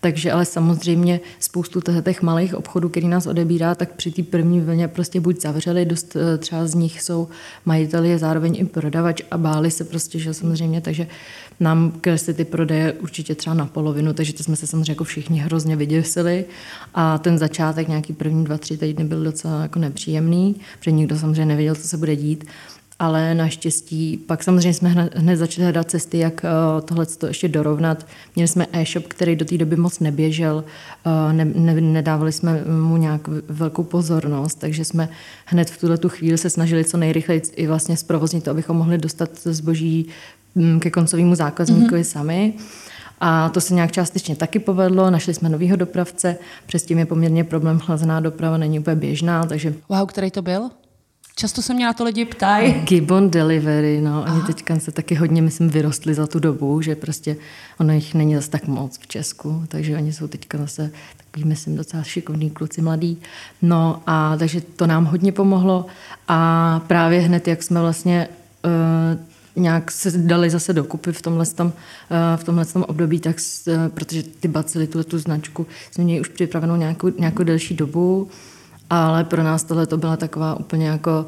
Takže 0.00 0.32
ale 0.32 0.44
samozřejmě 0.44 1.20
spoustu 1.40 1.80
těch 1.80 2.22
malých 2.22 2.54
obchodů, 2.54 2.88
který 2.88 3.08
nás 3.08 3.26
odebírá, 3.26 3.74
tak 3.74 3.92
při 3.92 4.10
té 4.10 4.22
první 4.22 4.60
vlně 4.60 4.88
prostě 4.88 5.20
buď 5.20 5.40
zavřeli, 5.40 5.84
dost 5.84 6.16
eh, 6.16 6.38
třeba 6.38 6.66
z 6.66 6.74
nich 6.74 7.02
jsou 7.02 7.28
majiteli, 7.64 8.08
je 8.08 8.18
zároveň 8.18 8.56
i 8.58 8.64
prodavač 8.64 9.22
a 9.30 9.38
báli 9.38 9.70
se 9.70 9.84
prostě, 9.84 10.18
že 10.18 10.34
samozřejmě, 10.34 10.80
takže 10.80 11.06
nám 11.60 11.92
klesly 12.00 12.34
ty 12.34 12.44
prodeje 12.44 12.92
určitě 12.92 13.34
třeba 13.34 13.54
na 13.54 13.66
polovinu, 13.66 14.12
takže 14.12 14.32
to 14.32 14.42
jsme 14.42 14.56
se 14.56 14.66
samozřejmě 14.66 14.92
jako 14.92 15.04
všichni 15.04 15.40
hrozně 15.40 15.76
vyděsili 15.76 16.44
a 16.94 17.18
ten 17.18 17.38
začátek, 17.38 17.88
nějaký 17.88 18.12
první 18.12 18.44
dva, 18.44 18.58
tři 18.58 18.76
týdny 18.76 19.04
byl 19.04 19.24
docela 19.24 19.62
jako 19.62 19.78
nepříjemný, 19.78 20.56
protože 20.78 20.90
nikdo 20.90 21.18
samozřejmě 21.18 21.46
nevěděl, 21.46 21.74
co 21.74 21.88
se 21.88 21.96
bude 21.96 22.16
dít 22.16 22.44
ale 22.98 23.34
naštěstí 23.34 24.16
pak 24.16 24.42
samozřejmě 24.42 24.74
jsme 24.74 24.88
hned, 25.14 25.36
začali 25.36 25.64
hledat 25.64 25.90
cesty, 25.90 26.18
jak 26.18 26.44
uh, 26.44 26.86
tohle 26.86 27.06
to 27.06 27.26
ještě 27.26 27.48
dorovnat. 27.48 28.06
Měli 28.36 28.48
jsme 28.48 28.66
e-shop, 28.72 29.06
který 29.06 29.36
do 29.36 29.44
té 29.44 29.58
doby 29.58 29.76
moc 29.76 30.00
neběžel, 30.00 30.64
uh, 31.06 31.32
ne, 31.32 31.44
ne, 31.44 31.80
nedávali 31.80 32.32
jsme 32.32 32.64
mu 32.64 32.96
nějak 32.96 33.28
velkou 33.48 33.82
pozornost, 33.82 34.54
takže 34.54 34.84
jsme 34.84 35.08
hned 35.44 35.70
v 35.70 35.80
tuhle 35.80 35.98
tu 35.98 36.08
chvíli 36.08 36.38
se 36.38 36.50
snažili 36.50 36.84
co 36.84 36.96
nejrychleji 36.96 37.42
i 37.56 37.66
vlastně 37.66 37.96
zprovoznit 37.96 38.44
to, 38.44 38.50
abychom 38.50 38.76
mohli 38.76 38.98
dostat 38.98 39.30
zboží 39.44 40.06
ke 40.80 40.90
koncovému 40.90 41.34
zákazníkovi 41.34 42.00
mm-hmm. 42.00 42.12
sami. 42.12 42.54
A 43.20 43.48
to 43.48 43.60
se 43.60 43.74
nějak 43.74 43.92
částečně 43.92 44.36
taky 44.36 44.58
povedlo. 44.58 45.10
Našli 45.10 45.34
jsme 45.34 45.48
novýho 45.48 45.76
dopravce, 45.76 46.36
tím 46.86 46.98
je 46.98 47.06
poměrně 47.06 47.44
problém 47.44 47.78
chlazená 47.78 48.20
doprava, 48.20 48.56
není 48.56 48.78
úplně 48.78 48.96
běžná, 48.96 49.44
takže... 49.44 49.74
Wow, 49.88 50.06
který 50.06 50.30
to 50.30 50.42
byl? 50.42 50.70
Často 51.38 51.62
se 51.62 51.74
mě 51.74 51.86
na 51.86 51.92
to 51.92 52.04
lidi 52.04 52.24
ptají. 52.24 52.72
Gibbon 52.72 53.30
Delivery, 53.30 54.00
no, 54.00 54.24
Aha. 54.26 54.34
oni 54.34 54.42
teďka 54.42 54.78
se 54.78 54.92
taky 54.92 55.14
hodně, 55.14 55.42
myslím, 55.42 55.68
vyrostli 55.68 56.14
za 56.14 56.26
tu 56.26 56.38
dobu, 56.38 56.82
že 56.82 56.96
prostě 56.96 57.36
ono 57.80 57.92
jich 57.92 58.14
není 58.14 58.34
zase 58.34 58.50
tak 58.50 58.66
moc 58.66 58.98
v 58.98 59.06
Česku, 59.06 59.62
takže 59.68 59.96
oni 59.96 60.12
jsou 60.12 60.26
teďka 60.26 60.58
zase 60.58 60.90
takový, 61.16 61.44
myslím, 61.44 61.76
docela 61.76 62.02
šikovní 62.02 62.50
kluci 62.50 62.82
mladí. 62.82 63.18
No 63.62 64.02
a 64.06 64.36
takže 64.36 64.60
to 64.60 64.86
nám 64.86 65.04
hodně 65.04 65.32
pomohlo 65.32 65.86
a 66.28 66.80
právě 66.86 67.20
hned, 67.20 67.48
jak 67.48 67.62
jsme 67.62 67.80
vlastně 67.80 68.28
uh, 68.64 69.20
nějak 69.56 69.90
se 69.90 70.10
dali 70.10 70.50
zase 70.50 70.72
dokupy 70.72 71.12
v 71.12 71.22
tomhle, 71.22 71.46
tom, 71.46 71.72
v 72.36 72.44
tomhle 72.44 72.64
tom 72.64 72.82
období, 72.82 73.20
tak, 73.20 73.36
protože 73.94 74.22
ty 74.22 74.48
bacily, 74.48 74.86
tu, 74.86 75.04
tu 75.04 75.18
značku, 75.18 75.66
jsme 75.90 76.04
měli 76.04 76.20
už 76.20 76.28
připravenou 76.28 76.76
nějakou, 76.76 77.08
nějakou 77.18 77.42
delší 77.42 77.74
dobu, 77.74 78.28
ale 78.90 79.24
pro 79.24 79.42
nás 79.42 79.64
tohle 79.64 79.86
to 79.86 79.96
byla 79.96 80.16
taková 80.16 80.60
úplně 80.60 80.88
jako 80.88 81.26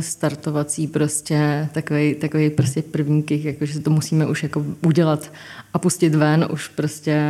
startovací 0.00 0.86
prostě 0.86 1.68
takový, 1.72 2.14
takový 2.14 2.50
prostě 2.50 2.82
první 2.82 3.22
kych, 3.22 3.44
jako, 3.44 3.66
že 3.66 3.80
to 3.80 3.90
musíme 3.90 4.26
už 4.26 4.42
jako 4.42 4.64
udělat 4.86 5.32
a 5.74 5.78
pustit 5.78 6.14
ven. 6.14 6.48
Už 6.52 6.68
prostě 6.68 7.22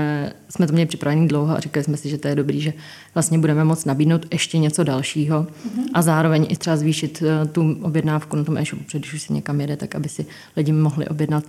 jsme 0.49 0.67
to 0.67 0.73
měli 0.73 0.87
připravený 0.87 1.29
dlouho 1.29 1.57
a 1.57 1.61
říkali 1.61 1.85
jsme 1.85 1.97
si, 1.97 2.09
že 2.09 2.19
to 2.19 2.29
je 2.29 2.35
dobrý, 2.35 2.61
že 2.61 2.73
vlastně 3.15 3.39
budeme 3.39 3.65
moct 3.65 3.85
nabídnout 3.85 4.27
ještě 4.33 4.59
něco 4.59 4.85
dalšího 4.85 5.43
mm-hmm. 5.43 5.85
a 5.95 6.03
zároveň 6.03 6.47
i 6.49 6.57
třeba 6.57 6.77
zvýšit 6.77 7.23
uh, 7.23 7.49
tu 7.49 7.77
objednávku 7.83 8.37
na 8.37 8.45
tom 8.45 8.59
e-shopu, 8.59 8.85
protože 8.85 8.99
když 8.99 9.15
už 9.15 9.23
se 9.23 9.33
někam 9.33 9.61
jede, 9.61 9.77
tak 9.77 9.95
aby 9.95 10.09
si 10.09 10.27
lidi 10.57 10.73
mohli 10.73 11.09
objednat 11.09 11.45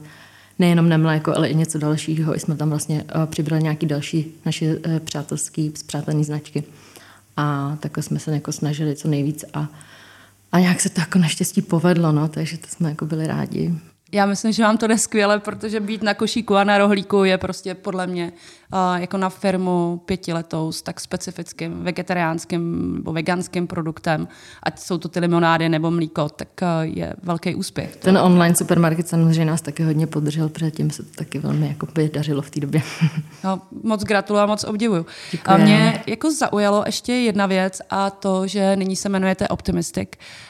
nejenom 0.59 0.89
nemléko, 0.89 1.35
ale 1.35 1.49
i 1.49 1.55
něco 1.55 1.77
dalšího. 1.77 2.35
I 2.35 2.39
jsme 2.39 2.55
tam 2.55 2.69
vlastně 2.69 3.03
uh, 3.03 3.25
přibrali 3.25 3.63
nějaký 3.63 3.85
další 3.85 4.33
naše 4.45 4.79
přátelský, 5.05 5.71
zpřátelné 5.75 6.23
značky. 6.23 6.63
a 7.37 7.77
takhle 7.79 8.03
jsme 8.03 8.19
se 8.19 8.31
jako 8.31 8.51
snažili 8.51 8.95
co 8.95 9.07
nejvíc 9.07 9.45
a, 9.53 9.67
a 10.55 10.59
nějak 10.59 10.81
se 10.81 10.89
to 10.89 11.01
jako 11.01 11.19
naštěstí 11.19 11.61
povedlo, 11.61 12.11
no, 12.11 12.27
takže 12.27 12.57
to 12.57 12.67
jsme 12.67 12.89
jako 12.89 13.05
byli 13.05 13.27
rádi. 13.27 13.73
Já 14.11 14.25
myslím, 14.25 14.51
že 14.51 14.63
vám 14.63 14.77
to 14.77 14.87
jde 14.87 14.97
skvěle, 14.97 15.39
protože 15.39 15.79
být 15.79 16.03
na 16.03 16.13
košíku 16.13 16.55
a 16.55 16.63
na 16.63 16.77
rohlíku 16.77 17.23
je 17.23 17.37
prostě 17.37 17.75
podle 17.75 18.07
mě 18.07 18.31
uh, 18.73 19.01
jako 19.01 19.17
na 19.17 19.29
firmu 19.29 20.01
pětiletou 20.05 20.71
s 20.71 20.81
tak 20.81 20.99
specifickým 20.99 21.83
vegetariánským 21.83 22.93
nebo 22.95 23.13
veganským 23.13 23.67
produktem, 23.67 24.27
ať 24.63 24.79
jsou 24.79 24.97
to 24.97 25.09
ty 25.09 25.19
limonády 25.19 25.69
nebo 25.69 25.91
mlíko, 25.91 26.29
tak 26.29 26.47
uh, 26.61 26.67
je 26.81 27.13
velký 27.23 27.55
úspěch. 27.55 27.95
Ten 27.95 28.17
online 28.17 28.55
supermarket 28.55 29.07
samozřejmě 29.07 29.45
nás 29.45 29.61
taky 29.61 29.83
hodně 29.83 30.07
podržel, 30.07 30.49
předtím 30.49 30.91
se 30.91 31.03
to 31.03 31.09
taky 31.15 31.39
velmi 31.39 31.67
jako 31.67 31.87
by 31.95 32.09
dařilo 32.09 32.41
v 32.41 32.49
té 32.49 32.59
době. 32.59 32.81
No, 33.43 33.61
moc 33.83 34.03
gratuluju 34.03 34.43
a 34.43 34.45
moc 34.45 34.63
obdivuju. 34.63 35.05
Děkuji. 35.31 35.51
A 35.51 35.57
mě 35.57 36.03
jako 36.07 36.31
zaujalo 36.31 36.83
ještě 36.85 37.13
jedna 37.13 37.45
věc 37.45 37.81
a 37.89 38.09
to, 38.09 38.47
že 38.47 38.75
nyní 38.75 38.95
se 38.95 39.09
jmenujete 39.09 39.47
Optimistic, 39.47 40.09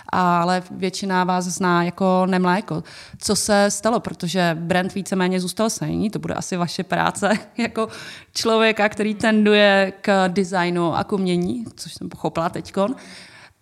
ale 0.09 0.63
většina 0.71 1.23
vás 1.23 1.45
zná 1.45 1.83
jako 1.83 2.25
nemléko. 2.25 2.83
Co 3.17 3.35
se 3.35 3.65
stalo, 3.69 3.99
protože 3.99 4.57
brand 4.59 4.93
víceméně 4.93 5.39
zůstal 5.39 5.69
stejný, 5.69 6.09
to 6.09 6.19
bude 6.19 6.33
asi 6.33 6.57
vaše 6.57 6.83
práce 6.83 7.29
jako 7.57 7.87
člověka, 8.33 8.89
který 8.89 9.15
tenduje 9.15 9.93
k 10.01 10.27
designu 10.27 10.95
a 10.95 11.03
k 11.03 11.13
umění, 11.13 11.65
což 11.75 11.93
jsem 11.93 12.09
pochopila 12.09 12.49
teďkon. 12.49 12.95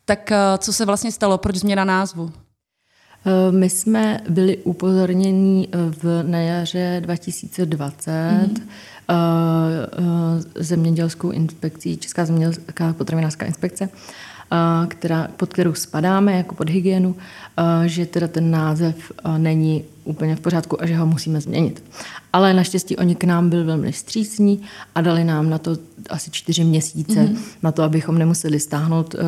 Tak 0.06 0.32
eh, 0.32 0.38
co 0.58 0.74
se 0.74 0.86
vlastně 0.86 1.12
stalo, 1.12 1.38
proč 1.38 1.56
změna 1.56 1.86
názvu? 1.86 2.32
Eh, 3.26 3.52
my 3.52 3.70
jsme 3.70 4.20
byli 4.30 4.58
upozorněni 4.58 5.68
eh, 5.72 5.78
v, 6.04 6.24
na 6.24 6.40
jaře 6.40 6.98
2020 7.04 8.12
mm-hmm. 8.12 8.64
zemědělskou 10.56 11.32
inspekcí, 11.32 11.98
Česká 11.98 12.26
zemědělská 12.26 12.94
potravinářská 12.94 13.46
inspekce, 13.46 13.90
která, 14.88 15.28
pod 15.38 15.54
kterou 15.54 15.74
spadáme 15.74 16.38
jako 16.38 16.56
pod 16.56 16.70
hygienu, 16.70 17.16
že 17.86 18.06
teda 18.06 18.28
ten 18.28 18.52
název 18.52 19.12
není 19.38 19.84
úplně 20.04 20.36
v 20.36 20.40
pořádku 20.40 20.82
a 20.82 20.86
že 20.86 20.96
ho 20.96 21.06
musíme 21.06 21.42
změnit. 21.42 21.84
Ale 22.34 22.54
naštěstí 22.54 22.98
oni 22.98 23.16
k 23.16 23.24
nám 23.24 23.50
byli 23.50 23.64
velmi 23.64 23.94
střícní 23.94 24.62
a 24.96 25.02
dali 25.02 25.24
nám 25.24 25.50
na 25.50 25.58
to 25.58 25.78
asi 26.10 26.32
čtyři 26.32 26.64
měsíce, 26.64 27.20
mm-hmm. 27.20 27.38
na 27.64 27.72
to, 27.72 27.84
abychom 27.84 28.18
nemuseli 28.18 28.60
stáhnout 28.60 29.14
uh, 29.14 29.22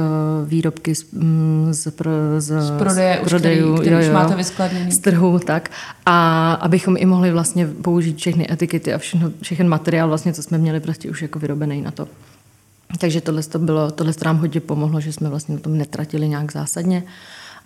výrobky 0.50 0.96
z, 0.96 1.12
mm, 1.12 1.68
z, 1.72 1.92
pro, 1.92 2.12
z, 2.38 2.62
z 2.62 2.72
prodeje, 2.78 3.20
z 3.24 3.30
prodejů, 3.30 3.74
který, 3.74 3.82
který 3.82 3.96
jo, 3.96 4.02
jo, 4.02 4.08
už 4.08 4.14
máte 4.14 4.36
vyskladněný. 4.36 4.92
Z 4.92 5.00
trhu, 5.00 5.40
tak. 5.40 5.72
A 6.06 6.54
abychom 6.54 6.96
i 6.98 7.06
mohli 7.06 7.32
vlastně 7.32 7.68
použít 7.68 8.18
všechny 8.18 8.52
etikety 8.52 8.94
a 8.94 8.98
všechno, 8.98 9.32
všechny 9.42 9.66
materiál, 9.68 10.08
vlastně, 10.08 10.34
co 10.34 10.44
jsme 10.44 10.58
měli 10.58 10.80
prostě 10.80 11.10
už 11.10 11.22
jako 11.22 11.40
vyrobený 11.40 11.82
na 11.82 11.92
to. 11.92 12.08
Takže 12.98 13.22
tohle, 13.22 13.44
to 13.44 13.60
bylo, 13.60 13.92
tohle 13.92 14.14
to 14.14 14.26
nám 14.26 14.38
hodně 14.38 14.62
pomohlo, 14.62 15.02
že 15.02 15.14
jsme 15.14 15.30
vlastně 15.30 15.56
na 15.56 15.62
tom 15.62 15.78
netratili 15.78 16.30
nějak 16.30 16.52
zásadně. 16.52 17.04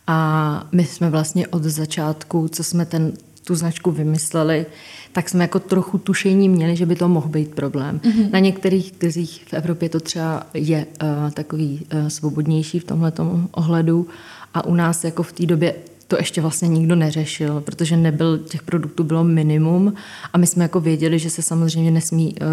A 0.08 0.68
my 0.72 0.86
jsme 0.86 1.10
vlastně 1.10 1.48
od 1.48 1.64
začátku, 1.64 2.48
co 2.48 2.64
jsme 2.64 2.86
ten, 2.86 3.12
tu 3.44 3.56
značku 3.56 3.92
vymysleli, 3.92 4.66
tak 5.12 5.30
jsme 5.30 5.44
jako 5.44 5.60
trochu 5.60 5.98
tušení 5.98 6.50
měli, 6.50 6.76
že 6.76 6.86
by 6.86 6.96
to 6.96 7.10
mohl 7.10 7.30
být 7.30 7.56
problém. 7.56 8.00
Mm-hmm. 8.00 8.32
Na 8.32 8.40
některých 8.40 8.92
trzích 8.92 9.46
v 9.48 9.54
Evropě 9.54 9.90
to 9.90 10.00
třeba 10.00 10.44
je 10.54 10.86
uh, 11.02 11.32
takový 11.32 11.86
uh, 11.94 12.08
svobodnější 12.08 12.80
v 12.80 12.84
tomhle 12.84 13.14
ohledu 13.52 14.08
a 14.54 14.66
u 14.66 14.76
nás 14.76 15.04
jako 15.04 15.24
v 15.24 15.32
té 15.32 15.46
době 15.46 15.76
to 16.10 16.18
ještě 16.18 16.42
vlastně 16.42 16.68
nikdo 16.68 16.96
neřešil, 16.96 17.62
protože 17.62 17.98
nebyl, 17.98 18.38
těch 18.38 18.64
produktů 18.64 19.04
bylo 19.04 19.24
minimum 19.24 19.94
a 20.34 20.38
my 20.38 20.48
jsme 20.48 20.64
jako 20.64 20.80
věděli, 20.80 21.20
že 21.20 21.30
se 21.30 21.42
samozřejmě 21.42 21.92
nesmí 21.92 22.36
uh, 22.42 22.48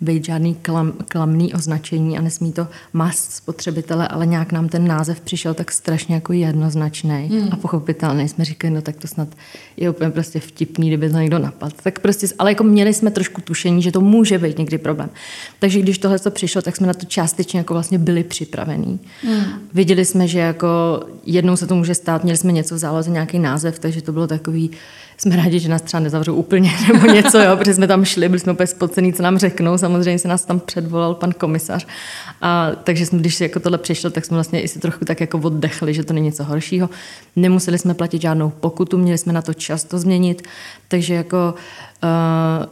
být 0.00 0.24
žádný 0.24 0.54
klam, 0.54 0.92
klamný 1.08 1.54
označení 1.54 2.18
a 2.18 2.20
nesmí 2.20 2.52
to 2.52 2.66
mast 2.92 3.32
spotřebitele, 3.32 4.08
ale 4.08 4.26
nějak 4.26 4.52
nám 4.52 4.68
ten 4.68 4.86
název 4.86 5.20
přišel 5.20 5.54
tak 5.54 5.72
strašně 5.72 6.14
jako 6.14 6.32
jednoznačný 6.32 7.28
hmm. 7.32 7.48
a 7.52 7.56
pochopitelný. 7.56 8.28
Jsme 8.28 8.44
říkali, 8.44 8.74
no 8.74 8.82
tak 8.82 8.96
to 8.96 9.08
snad 9.08 9.28
je 9.76 9.90
úplně 9.90 10.10
prostě 10.10 10.40
vtipný, 10.40 10.88
kdyby 10.88 11.10
to 11.10 11.18
někdo 11.18 11.38
napadl. 11.38 11.74
Tak 11.82 11.98
prostě, 11.98 12.26
ale 12.38 12.50
jako 12.50 12.64
měli 12.64 12.94
jsme 12.94 13.10
trošku 13.10 13.40
tušení, 13.40 13.82
že 13.82 13.92
to 13.92 14.00
může 14.00 14.38
být 14.38 14.58
někdy 14.58 14.78
problém. 14.78 15.10
Takže 15.58 15.80
když 15.80 15.98
tohle 15.98 16.18
to 16.18 16.30
přišlo, 16.30 16.62
tak 16.62 16.76
jsme 16.76 16.86
na 16.86 16.94
to 16.94 17.06
částečně 17.06 17.58
jako 17.58 17.74
vlastně 17.74 17.98
byli 17.98 18.24
připravení. 18.24 19.00
Hmm. 19.22 19.44
Viděli 19.74 20.04
jsme, 20.04 20.28
že 20.28 20.38
jako 20.38 20.68
jednou 21.26 21.56
se 21.56 21.66
to 21.66 21.74
může 21.74 21.94
stát, 21.94 22.24
měli 22.24 22.36
jsme 22.36 22.52
něco 22.52 22.74
v 22.74 22.78
záloze, 22.78 22.99
nějaký 23.08 23.38
název, 23.38 23.78
takže 23.78 24.02
to 24.02 24.12
bylo 24.12 24.26
takový, 24.26 24.70
jsme 25.20 25.36
rádi, 25.36 25.58
že 25.58 25.68
nás 25.68 25.82
třeba 25.82 26.00
nezavřou 26.00 26.34
úplně 26.34 26.72
nebo 26.92 27.06
něco, 27.06 27.38
jo, 27.38 27.56
protože 27.56 27.74
jsme 27.74 27.86
tam 27.86 28.04
šli, 28.04 28.28
byli 28.28 28.40
jsme 28.40 28.52
úplně 28.52 28.66
spocený, 28.66 29.12
co 29.12 29.22
nám 29.22 29.38
řeknou, 29.38 29.78
samozřejmě 29.78 30.18
se 30.18 30.28
nás 30.28 30.44
tam 30.44 30.60
předvolal 30.60 31.14
pan 31.14 31.32
komisař. 31.32 31.86
A, 32.40 32.70
takže 32.84 33.06
jsme, 33.06 33.18
když 33.18 33.40
jako 33.40 33.60
tohle 33.60 33.78
přišlo, 33.78 34.10
tak 34.10 34.24
jsme 34.24 34.34
vlastně 34.34 34.60
i 34.60 34.68
si 34.68 34.78
trochu 34.78 35.04
tak 35.04 35.20
jako 35.20 35.38
oddechli, 35.38 35.94
že 35.94 36.04
to 36.04 36.12
není 36.12 36.26
něco 36.26 36.44
horšího. 36.44 36.90
Nemuseli 37.36 37.78
jsme 37.78 37.94
platit 37.94 38.22
žádnou 38.22 38.50
pokutu, 38.50 38.98
měli 38.98 39.18
jsme 39.18 39.32
na 39.32 39.42
to 39.42 39.54
čas 39.54 39.84
to 39.84 39.98
změnit, 39.98 40.42
takže 40.88 41.14
jako 41.14 41.54
uh, 42.02 42.66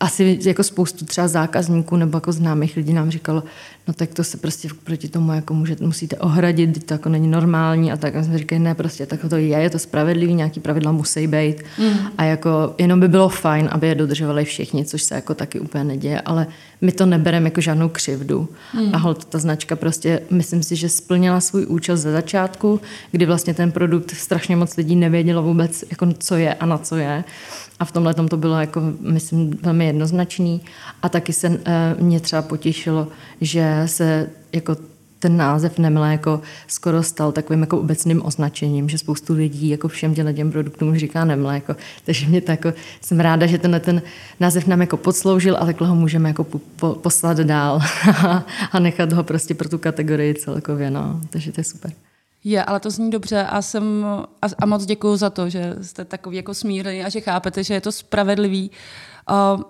asi 0.00 0.38
jako 0.42 0.62
spoustu 0.62 1.04
třeba 1.04 1.28
zákazníků 1.28 1.96
nebo 1.96 2.16
jako 2.16 2.32
známých 2.32 2.76
lidí 2.76 2.92
nám 2.92 3.10
říkalo, 3.10 3.42
no 3.88 3.94
tak 3.94 4.14
to 4.14 4.24
se 4.24 4.36
prostě 4.36 4.68
proti 4.84 5.08
tomu 5.08 5.32
jako 5.32 5.54
můžete, 5.54 5.84
musíte 5.84 6.16
ohradit, 6.16 6.86
to 6.86 6.94
jako 6.94 7.08
není 7.08 7.28
normální 7.28 7.92
a 7.92 7.96
tak 7.96 8.16
a 8.16 8.22
jsme 8.22 8.38
říkali, 8.38 8.58
ne, 8.58 8.74
prostě 8.74 9.06
tak 9.06 9.20
to 9.30 9.36
je, 9.36 9.58
je 9.58 9.70
to 9.70 9.78
spravedlivý, 9.78 10.34
nějaký 10.34 10.60
pravidla 10.60 10.92
musí 10.92 11.26
být 11.26 11.62
mm. 11.78 11.93
A 12.18 12.24
jako 12.24 12.74
jenom 12.78 13.00
by 13.00 13.08
bylo 13.08 13.28
fajn, 13.28 13.68
aby 13.72 13.86
je 13.86 13.94
dodržovali 13.94 14.44
všichni, 14.44 14.84
což 14.84 15.02
se 15.02 15.14
jako 15.14 15.34
taky 15.34 15.60
úplně 15.60 15.84
neděje, 15.84 16.20
ale 16.20 16.46
my 16.80 16.92
to 16.92 17.06
nebereme 17.06 17.46
jako 17.46 17.60
žádnou 17.60 17.88
křivdu 17.88 18.48
mm. 18.74 18.94
a 18.94 18.98
hold, 18.98 19.24
ta 19.24 19.38
značka 19.38 19.76
prostě, 19.76 20.20
myslím 20.30 20.62
si, 20.62 20.76
že 20.76 20.88
splnila 20.88 21.40
svůj 21.40 21.66
účel 21.66 21.96
ze 21.96 22.12
začátku, 22.12 22.80
kdy 23.10 23.26
vlastně 23.26 23.54
ten 23.54 23.72
produkt 23.72 24.10
strašně 24.10 24.56
moc 24.56 24.76
lidí 24.76 24.96
nevědělo 24.96 25.42
vůbec, 25.42 25.84
jako 25.90 26.06
co 26.18 26.36
je 26.36 26.54
a 26.54 26.66
na 26.66 26.78
co 26.78 26.96
je 26.96 27.24
a 27.80 27.84
v 27.84 27.92
tomhle 27.92 28.14
to 28.14 28.36
bylo 28.36 28.60
jako, 28.60 28.82
myslím, 29.00 29.58
velmi 29.62 29.86
jednoznačný. 29.86 30.60
A 31.02 31.08
taky 31.08 31.32
se 31.32 31.60
e, 31.64 31.94
mě 32.00 32.20
třeba 32.20 32.42
potěšilo, 32.42 33.08
že 33.40 33.82
se 33.86 34.30
jako 34.52 34.76
ten 35.24 35.36
název 35.36 35.78
nemléko 35.78 36.40
skoro 36.66 37.02
stal 37.02 37.32
takovým 37.32 37.60
jako 37.60 37.78
obecným 37.78 38.20
označením, 38.24 38.88
že 38.88 38.98
spoustu 38.98 39.34
lidí 39.34 39.68
jako 39.68 39.88
všem 39.88 40.14
těm 40.14 40.52
produktům 40.52 40.96
říká 40.96 41.24
nemléko. 41.24 41.76
Takže 42.04 42.26
mě 42.26 42.40
to 42.40 42.50
jako, 42.50 42.72
jsem 43.00 43.20
ráda, 43.20 43.46
že 43.46 43.58
tenhle 43.58 43.80
ten 43.80 44.02
název 44.40 44.66
nám 44.66 44.80
jako 44.80 44.96
podsloužil 44.96 45.56
a 45.56 45.66
takhle 45.66 45.88
ho 45.88 45.94
můžeme 45.94 46.28
jako 46.28 46.44
po, 46.44 46.94
poslat 46.94 47.36
dál 47.36 47.80
a 48.72 48.78
nechat 48.78 49.12
ho 49.12 49.24
prostě 49.24 49.54
pro 49.54 49.68
tu 49.68 49.78
kategorii 49.78 50.34
celkově. 50.34 50.90
No. 50.90 51.20
Takže 51.30 51.52
to 51.52 51.60
je 51.60 51.64
super. 51.64 51.92
Je, 52.44 52.64
ale 52.64 52.80
to 52.80 52.90
zní 52.90 53.10
dobře 53.10 53.42
a 53.42 53.62
jsem 53.62 54.04
a, 54.42 54.46
a 54.58 54.66
moc 54.66 54.86
děkuji 54.86 55.16
za 55.16 55.30
to, 55.30 55.48
že 55.48 55.76
jste 55.82 56.04
takový 56.04 56.36
jako 56.36 56.54
smířený 56.54 57.04
a 57.04 57.08
že 57.08 57.20
chápete, 57.20 57.64
že 57.64 57.74
je 57.74 57.80
to 57.80 57.92
spravedlivý. 57.92 58.70
Uh, 59.30 59.62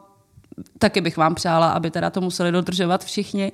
taky 0.79 1.01
bych 1.01 1.17
vám 1.17 1.35
přála, 1.35 1.73
aby 1.73 1.91
teda 1.91 2.11
to 2.11 2.21
museli 2.21 2.53
dodržovat 2.53 3.05
všichni. 3.05 3.53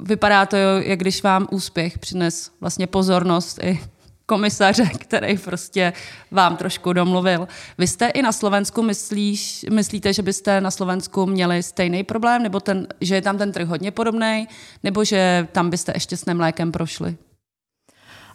Vypadá 0.00 0.46
to, 0.46 0.56
jak 0.56 0.98
když 0.98 1.22
vám 1.22 1.48
úspěch 1.50 1.98
přines 1.98 2.50
vlastně 2.60 2.86
pozornost 2.86 3.58
i 3.62 3.80
komisaře, 4.26 4.84
který 4.98 5.38
prostě 5.38 5.92
vám 6.30 6.56
trošku 6.56 6.92
domluvil. 6.92 7.48
Vy 7.78 7.86
jste 7.86 8.06
i 8.06 8.22
na 8.22 8.32
Slovensku, 8.32 8.82
myslíš, 8.82 9.66
myslíte, 9.72 10.12
že 10.12 10.22
byste 10.22 10.60
na 10.60 10.70
Slovensku 10.70 11.26
měli 11.26 11.62
stejný 11.62 12.04
problém, 12.04 12.42
nebo 12.42 12.60
ten, 12.60 12.86
že 13.00 13.14
je 13.14 13.22
tam 13.22 13.38
ten 13.38 13.52
trh 13.52 13.68
hodně 13.68 13.90
podobný, 13.90 14.48
nebo 14.82 15.04
že 15.04 15.48
tam 15.52 15.70
byste 15.70 15.92
ještě 15.96 16.16
s 16.16 16.24
nemlékem 16.24 16.72
prošli? 16.72 17.16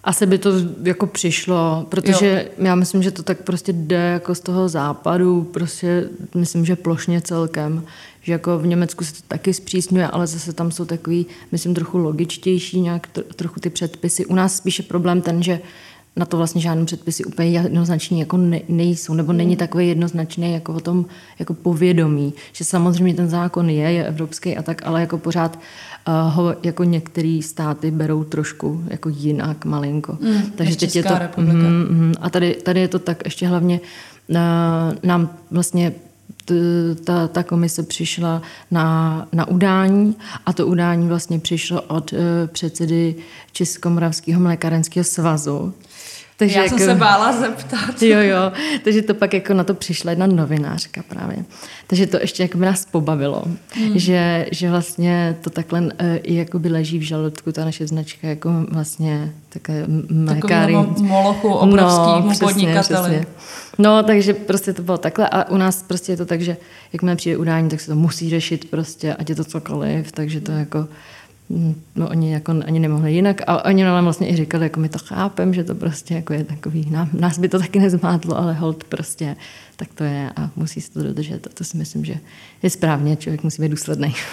Asi 0.03 0.25
by 0.25 0.37
to 0.37 0.49
jako 0.83 1.07
přišlo, 1.07 1.85
protože 1.89 2.45
jo. 2.57 2.65
já 2.65 2.75
myslím, 2.75 3.03
že 3.03 3.11
to 3.11 3.23
tak 3.23 3.41
prostě 3.41 3.73
jde 3.73 3.95
jako 3.95 4.35
z 4.35 4.39
toho 4.39 4.69
západu, 4.69 5.43
prostě 5.43 6.09
myslím, 6.35 6.65
že 6.65 6.75
plošně 6.75 7.21
celkem, 7.21 7.83
že 8.21 8.31
jako 8.31 8.59
v 8.59 8.67
Německu 8.67 9.03
se 9.03 9.13
to 9.13 9.19
taky 9.27 9.53
zpřísňuje, 9.53 10.07
ale 10.07 10.27
zase 10.27 10.53
tam 10.53 10.71
jsou 10.71 10.85
takový, 10.85 11.25
myslím, 11.51 11.73
trochu 11.73 11.97
logičtější 11.97 12.81
nějak 12.81 13.07
trochu 13.35 13.59
ty 13.59 13.69
předpisy. 13.69 14.25
U 14.25 14.35
nás 14.35 14.57
spíše 14.57 14.83
problém 14.83 15.21
ten, 15.21 15.43
že 15.43 15.59
na 16.15 16.25
to 16.25 16.37
vlastně 16.37 16.61
žádné 16.61 16.85
předpisy 16.85 17.25
úplně 17.25 17.49
jednoznačně 17.49 18.19
jako 18.19 18.37
ne, 18.37 18.59
nejsou, 18.69 19.13
nebo 19.13 19.33
není 19.33 19.51
hmm. 19.51 19.57
takový 19.57 19.87
jednoznačný 19.87 20.53
jako 20.53 20.73
o 20.73 20.79
tom 20.79 21.05
jako 21.39 21.53
povědomí, 21.53 22.33
že 22.51 22.63
samozřejmě 22.63 23.13
ten 23.13 23.29
zákon 23.29 23.69
je, 23.69 23.91
je 23.91 24.05
evropský 24.05 24.57
a 24.57 24.61
tak, 24.61 24.85
ale 24.85 25.01
jako 25.01 25.17
pořád 25.17 25.59
uh, 26.07 26.33
ho 26.33 26.55
jako 26.63 26.83
některé 26.83 27.39
státy 27.43 27.91
berou 27.91 28.23
trošku 28.23 28.83
jako 28.87 29.09
jinak 29.09 29.65
malinko. 29.65 30.17
Mm, 30.21 30.41
Takže 30.55 30.77
teď 30.77 30.95
je 30.95 31.03
to. 31.03 31.13
Mm, 31.37 31.45
mm, 31.45 32.13
a 32.21 32.29
tady, 32.29 32.55
tady 32.55 32.79
je 32.79 32.87
to 32.87 32.99
tak 32.99 33.21
ještě 33.25 33.47
hlavně 33.47 33.79
uh, 34.27 34.37
nám 35.03 35.29
vlastně 35.51 35.93
ta, 37.03 37.27
ta 37.27 37.43
komise 37.43 37.83
přišla 37.83 38.41
na, 38.71 39.27
na 39.31 39.47
udání 39.47 40.15
a 40.45 40.53
to 40.53 40.67
udání 40.67 41.07
vlastně 41.07 41.39
přišlo 41.39 41.81
od 41.81 42.13
uh, 42.13 42.19
předsedy 42.47 43.15
Českomoravského 43.51 44.41
mlékárenského 44.41 45.03
svazu, 45.03 45.73
Takže 46.37 46.57
Já 46.57 46.63
jako, 46.63 46.77
jsem 46.77 46.87
se 46.87 46.95
bála 46.95 47.33
zeptat. 47.33 48.01
Jo, 48.01 48.19
jo, 48.19 48.51
takže 48.83 49.01
to 49.01 49.13
pak 49.13 49.33
jako 49.33 49.53
na 49.53 49.63
to 49.63 49.73
přišla 49.73 50.11
jedna 50.11 50.27
novinářka 50.27 51.03
právě. 51.09 51.37
Takže 51.87 52.07
to 52.07 52.17
ještě 52.21 52.43
jako 52.43 52.57
by 52.57 52.65
nás 52.65 52.85
pobavilo, 52.85 53.43
hmm. 53.73 53.99
že, 53.99 54.47
že 54.51 54.69
vlastně 54.69 55.37
to 55.41 55.49
takhle 55.49 55.81
uh, 55.81 55.89
i 56.23 56.35
jako 56.35 56.59
by 56.59 56.69
leží 56.69 56.99
v 56.99 57.01
žaludku, 57.01 57.51
ta 57.51 57.65
naše 57.65 57.87
značka 57.87 58.27
jako 58.27 58.49
vlastně 58.71 59.33
také 59.49 59.85
mlékáry. 60.09 60.73
molochu 61.01 61.53
obrovským 61.53 62.27
no, 62.27 62.33
podnikateli. 62.39 63.09
Přesně. 63.09 63.25
No, 63.77 64.03
takže 64.03 64.33
prostě 64.33 64.73
to 64.73 64.81
bylo 64.81 64.97
takhle 64.97 65.29
a 65.29 65.49
u 65.49 65.57
nás 65.57 65.83
prostě 65.83 66.11
je 66.11 66.17
to 66.17 66.25
tak, 66.25 66.41
že 66.41 66.57
jakmile 66.93 67.15
přijde 67.15 67.37
udání, 67.37 67.69
tak 67.69 67.79
se 67.79 67.87
to 67.87 67.95
musí 67.95 68.29
řešit 68.29 68.69
prostě, 68.69 69.13
ať 69.13 69.29
je 69.29 69.35
to 69.35 69.43
cokoliv, 69.43 70.11
takže 70.11 70.41
to 70.41 70.51
jako 70.51 70.87
no 71.95 72.09
oni 72.09 72.33
jako 72.33 72.53
ani 72.65 72.79
nemohli 72.79 73.13
jinak 73.13 73.41
a 73.47 73.65
oni 73.65 73.83
nám 73.83 74.03
vlastně 74.03 74.29
i 74.29 74.35
říkali, 74.35 74.63
jako 74.63 74.79
my 74.79 74.89
to 74.89 74.99
chápem, 74.99 75.53
že 75.53 75.63
to 75.63 75.75
prostě 75.75 76.13
jako 76.13 76.33
je 76.33 76.43
takový, 76.43 76.91
nás 77.13 77.39
by 77.39 77.49
to 77.49 77.59
taky 77.59 77.79
nezmátlo, 77.79 78.37
ale 78.37 78.53
hold 78.53 78.83
prostě, 78.83 79.35
tak 79.75 79.87
to 79.93 80.03
je 80.03 80.31
a 80.35 80.49
musí 80.55 80.81
se 80.81 80.91
to 80.91 81.03
dodržet 81.03 81.47
a 81.47 81.49
to 81.53 81.63
si 81.63 81.77
myslím, 81.77 82.05
že 82.05 82.15
je 82.63 82.69
správně, 82.69 83.15
člověk 83.15 83.43
musí 83.43 83.61
být 83.61 83.69
důsledný. 83.69 84.15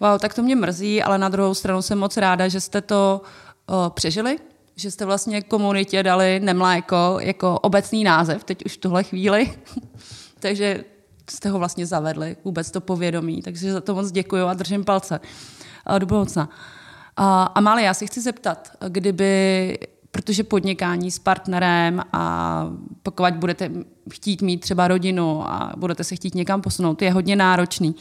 Wow, 0.00 0.18
tak 0.18 0.34
to 0.34 0.42
mě 0.42 0.56
mrzí, 0.56 1.02
ale 1.02 1.18
na 1.18 1.28
druhou 1.28 1.54
stranu 1.54 1.82
jsem 1.82 1.98
moc 1.98 2.16
ráda, 2.16 2.48
že 2.48 2.60
jste 2.60 2.80
to 2.80 3.20
o, 3.66 3.90
přežili, 3.90 4.38
že 4.76 4.90
jste 4.90 5.04
vlastně 5.04 5.42
komunitě 5.42 6.02
dali 6.02 6.40
nemléko 6.40 7.18
jako 7.20 7.58
obecný 7.58 8.04
název, 8.04 8.44
teď 8.44 8.64
už 8.64 8.72
v 8.72 8.80
tuhle 8.80 9.04
chvíli. 9.04 9.52
Takže 10.40 10.84
jste 11.30 11.48
ho 11.48 11.58
vlastně 11.58 11.86
zavedli, 11.86 12.36
vůbec 12.44 12.70
to 12.70 12.80
povědomí. 12.80 13.42
Takže 13.42 13.72
za 13.72 13.80
to 13.80 13.94
moc 13.94 14.10
děkuji 14.10 14.42
a 14.42 14.54
držím 14.54 14.84
palce 14.84 15.20
do 15.98 16.06
budoucna. 16.06 16.48
A 17.16 17.80
já 17.80 17.94
si 17.94 18.06
chci 18.06 18.20
zeptat, 18.20 18.70
kdyby, 18.88 19.78
protože 20.10 20.44
podnikání 20.44 21.10
s 21.10 21.18
partnerem 21.18 22.02
a 22.12 22.66
pokud 23.02 23.34
budete 23.34 23.70
chtít 24.12 24.42
mít 24.42 24.58
třeba 24.58 24.88
rodinu 24.88 25.48
a 25.48 25.72
budete 25.76 26.04
se 26.04 26.16
chtít 26.16 26.34
někam 26.34 26.62
posunout, 26.62 27.02
je 27.02 27.12
hodně 27.12 27.36
náročný. 27.36 27.96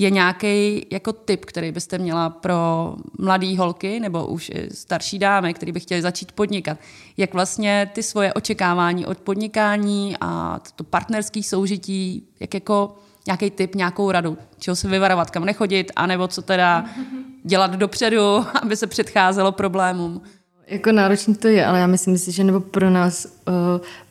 Je 0.00 0.10
nějaký 0.10 0.86
jako 0.90 1.12
tip, 1.12 1.44
který 1.44 1.72
byste 1.72 1.98
měla 1.98 2.30
pro 2.30 2.94
mladé 3.18 3.58
holky 3.58 4.00
nebo 4.00 4.26
už 4.26 4.50
starší 4.74 5.18
dámy, 5.18 5.54
který 5.54 5.72
by 5.72 5.80
chtěli 5.80 6.02
začít 6.02 6.32
podnikat? 6.32 6.78
Jak 7.16 7.34
vlastně 7.34 7.90
ty 7.94 8.02
svoje 8.02 8.32
očekávání 8.32 9.06
od 9.06 9.18
podnikání 9.18 10.16
a 10.20 10.60
to 10.76 10.84
partnerský 10.84 11.42
soužití, 11.42 12.28
jak 12.40 12.54
jako 12.54 12.96
nějaký 13.26 13.50
tip, 13.50 13.74
nějakou 13.74 14.10
radu, 14.10 14.38
čeho 14.58 14.76
se 14.76 14.88
vyvarovat, 14.88 15.30
kam 15.30 15.44
nechodit, 15.44 15.92
anebo 15.96 16.28
co 16.28 16.42
teda 16.42 16.84
dělat 17.48 17.74
dopředu, 17.74 18.44
aby 18.62 18.76
se 18.76 18.86
předcházelo 18.86 19.52
problémům. 19.52 20.22
Jako 20.70 20.92
náročný 20.92 21.34
to 21.34 21.48
je, 21.48 21.66
ale 21.66 21.78
já 21.78 21.86
myslím 21.86 22.18
si, 22.18 22.32
že 22.32 22.44
nebo 22.44 22.60
pro 22.60 22.90
nás 22.90 23.26
uh, 23.26 23.52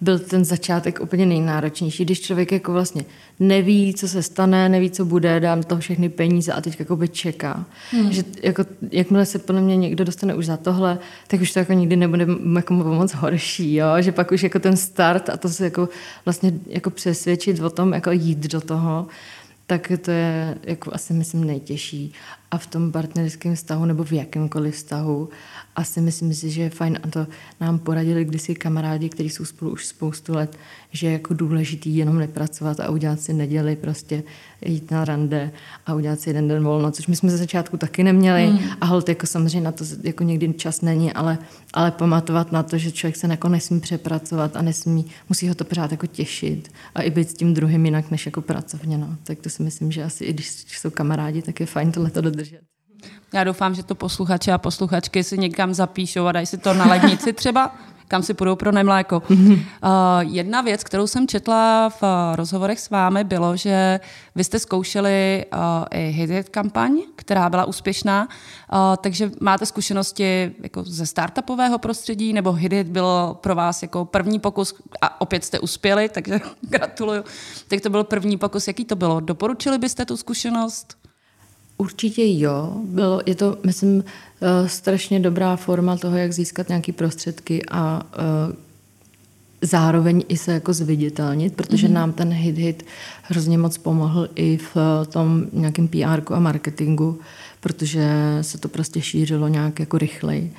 byl 0.01 0.19
ten 0.19 0.45
začátek 0.45 0.99
úplně 1.01 1.25
nejnáročnější, 1.25 2.05
když 2.05 2.21
člověk 2.21 2.51
jako 2.51 2.73
vlastně 2.73 3.05
neví, 3.39 3.93
co 3.93 4.07
se 4.07 4.23
stane, 4.23 4.69
neví, 4.69 4.91
co 4.91 5.05
bude, 5.05 5.39
dá 5.39 5.55
na 5.55 5.63
to 5.63 5.77
všechny 5.77 6.09
peníze 6.09 6.53
a 6.53 6.61
teď 6.61 6.79
jako 6.79 6.95
by 6.95 7.07
čeká. 7.07 7.65
Hmm. 7.91 8.11
Že 8.11 8.23
jako, 8.43 8.65
jakmile 8.91 9.25
se 9.25 9.39
podle 9.39 9.61
mě 9.61 9.77
někdo 9.77 10.03
dostane 10.03 10.35
už 10.35 10.45
za 10.45 10.57
tohle, 10.57 10.99
tak 11.27 11.41
už 11.41 11.53
to 11.53 11.59
jako 11.59 11.73
nikdy 11.73 11.95
nebude 11.95 12.27
jako 12.55 12.73
moc 12.73 13.13
horší, 13.13 13.75
jo? 13.75 13.87
že 13.99 14.11
pak 14.11 14.31
už 14.31 14.43
jako 14.43 14.59
ten 14.59 14.77
start 14.77 15.29
a 15.29 15.37
to 15.37 15.49
se 15.49 15.63
jako 15.63 15.89
vlastně 16.25 16.53
jako 16.67 16.89
přesvědčit 16.89 17.59
o 17.59 17.69
tom, 17.69 17.93
jako 17.93 18.11
jít 18.11 18.39
do 18.39 18.61
toho, 18.61 19.07
tak 19.67 19.91
to 20.01 20.11
je 20.11 20.57
jako 20.63 20.91
asi 20.93 21.13
myslím 21.13 21.43
nejtěžší. 21.43 22.13
A 22.51 22.57
v 22.57 22.67
tom 22.67 22.91
partnerském 22.91 23.55
vztahu 23.55 23.85
nebo 23.85 24.03
v 24.03 24.11
jakémkoliv 24.11 24.75
vztahu 24.75 25.29
asi 25.75 26.01
myslím 26.01 26.33
si, 26.33 26.49
že 26.49 26.61
je 26.61 26.69
fajn 26.69 26.99
a 27.03 27.07
to 27.07 27.27
nám 27.61 27.79
poradili 27.79 28.25
kdysi 28.25 28.55
kamarádi, 28.55 29.09
kteří 29.09 29.29
jsou 29.29 29.45
spolu 29.45 29.71
už 29.71 29.85
spoustu 29.85 30.33
let, 30.33 30.57
že 30.91 31.07
je 31.07 31.13
jako 31.13 31.33
důležitý 31.33 31.97
jenom 31.97 32.19
nepracovat 32.19 32.79
a 32.79 32.89
udělat 32.89 33.19
si 33.19 33.33
neděli, 33.33 33.75
prostě 33.75 34.23
jít 34.65 34.91
na 34.91 35.05
rande 35.05 35.51
a 35.85 35.93
udělat 35.93 36.19
si 36.19 36.29
jeden 36.29 36.47
den 36.47 36.63
volno, 36.63 36.91
což 36.91 37.07
my 37.07 37.15
jsme 37.15 37.29
ze 37.29 37.37
začátku 37.37 37.77
taky 37.77 38.03
neměli 38.03 38.47
mm. 38.47 38.59
a 38.81 38.85
hold 38.85 39.09
jako 39.09 39.27
samozřejmě 39.27 39.61
na 39.61 39.71
to 39.71 39.83
jako 40.03 40.23
někdy 40.23 40.53
čas 40.53 40.81
není, 40.81 41.13
ale, 41.13 41.37
ale 41.73 41.91
pamatovat 41.91 42.51
na 42.51 42.63
to, 42.63 42.77
že 42.77 42.91
člověk 42.91 43.15
se 43.15 43.27
jako 43.27 43.49
nesmí 43.49 43.79
přepracovat 43.79 44.55
a 44.55 44.61
nesmí, 44.61 45.05
musí 45.29 45.49
ho 45.49 45.55
to 45.55 45.63
pořád 45.63 45.91
jako 45.91 46.07
těšit 46.07 46.71
a 46.95 47.01
i 47.01 47.09
být 47.09 47.29
s 47.29 47.33
tím 47.33 47.53
druhým 47.53 47.85
jinak 47.85 48.11
než 48.11 48.25
jako 48.25 48.41
pracovně, 48.41 48.97
no. 48.97 49.15
Tak 49.23 49.39
to 49.39 49.49
si 49.49 49.63
myslím, 49.63 49.91
že 49.91 50.03
asi 50.03 50.25
i 50.25 50.33
když 50.33 50.65
jsou 50.67 50.89
kamarádi, 50.89 51.41
tak 51.41 51.59
je 51.59 51.65
fajn 51.65 51.91
tohle 51.91 52.09
to 52.09 52.21
dodržet. 52.37 52.61
Já 53.33 53.43
doufám, 53.43 53.75
že 53.75 53.83
to 53.83 53.95
posluchače 53.95 54.51
a 54.51 54.57
posluchačky 54.57 55.23
si 55.23 55.37
někam 55.37 55.73
zapíšou 55.73 56.25
a 56.25 56.31
dají 56.31 56.45
si 56.45 56.57
to 56.57 56.73
na 56.73 56.85
lednici 56.85 57.33
třeba, 57.33 57.75
kam 58.07 58.23
si 58.23 58.33
půjdou 58.33 58.55
pro 58.55 58.71
nemléko. 58.71 59.23
uh, 59.29 59.37
jedna 60.19 60.61
věc, 60.61 60.83
kterou 60.83 61.07
jsem 61.07 61.27
četla 61.27 61.89
v 61.89 62.03
rozhovorech 62.35 62.79
s 62.79 62.89
vámi, 62.89 63.23
bylo, 63.23 63.57
že 63.57 63.99
vy 64.35 64.43
jste 64.43 64.59
zkoušeli 64.59 65.45
uh, 65.53 65.59
i 65.91 66.09
hit 66.09 66.49
kampaň, 66.49 67.01
která 67.15 67.49
byla 67.49 67.65
úspěšná, 67.65 68.27
uh, 68.27 68.79
takže 69.01 69.31
máte 69.41 69.65
zkušenosti 69.65 70.51
jako 70.63 70.83
ze 70.83 71.05
startupového 71.05 71.77
prostředí, 71.79 72.33
nebo 72.33 72.51
hit 72.51 72.87
bylo 72.87 73.37
pro 73.41 73.55
vás 73.55 73.81
jako 73.81 74.05
první 74.05 74.39
pokus 74.39 74.75
a 75.01 75.21
opět 75.21 75.45
jste 75.45 75.59
uspěli, 75.59 76.09
takže 76.09 76.39
gratuluju. 76.61 77.23
Tak 77.67 77.81
to 77.81 77.89
byl 77.89 78.03
první 78.03 78.37
pokus. 78.37 78.67
Jaký 78.67 78.85
to 78.85 78.95
bylo? 78.95 79.19
Doporučili 79.19 79.77
byste 79.77 80.05
tu 80.05 80.17
zkušenost? 80.17 81.06
Určitě 81.77 82.39
jo. 82.39 82.81
Bylo, 82.85 83.21
je 83.25 83.35
to, 83.35 83.57
myslím, 83.65 84.03
eh, 84.41 84.69
strašně 84.69 85.19
dobrá 85.19 85.55
forma 85.55 85.97
toho, 85.97 86.17
jak 86.17 86.33
získat 86.33 86.69
nějaké 86.69 86.93
prostředky 86.93 87.61
a 87.71 88.01
uh, 88.03 88.55
zároveň 89.61 90.23
i 90.27 90.37
se 90.37 90.53
jako 90.53 90.73
zviditelnit, 90.73 91.55
protože 91.55 91.87
mm-hmm. 91.87 91.91
nám 91.91 92.11
ten 92.11 92.33
hit 92.33 92.57
hit 92.57 92.85
hrozně 93.23 93.57
moc 93.57 93.77
pomohl 93.77 94.29
i 94.35 94.57
v 94.57 94.77
tom 95.09 95.45
nějakém 95.53 95.87
PR 95.87 96.33
a 96.33 96.39
marketingu, 96.39 97.19
protože 97.59 98.09
se 98.41 98.57
to 98.57 98.67
prostě 98.67 99.01
šířilo 99.01 99.47
nějak 99.47 99.79
jako 99.79 99.97
rychleji. 99.97 100.53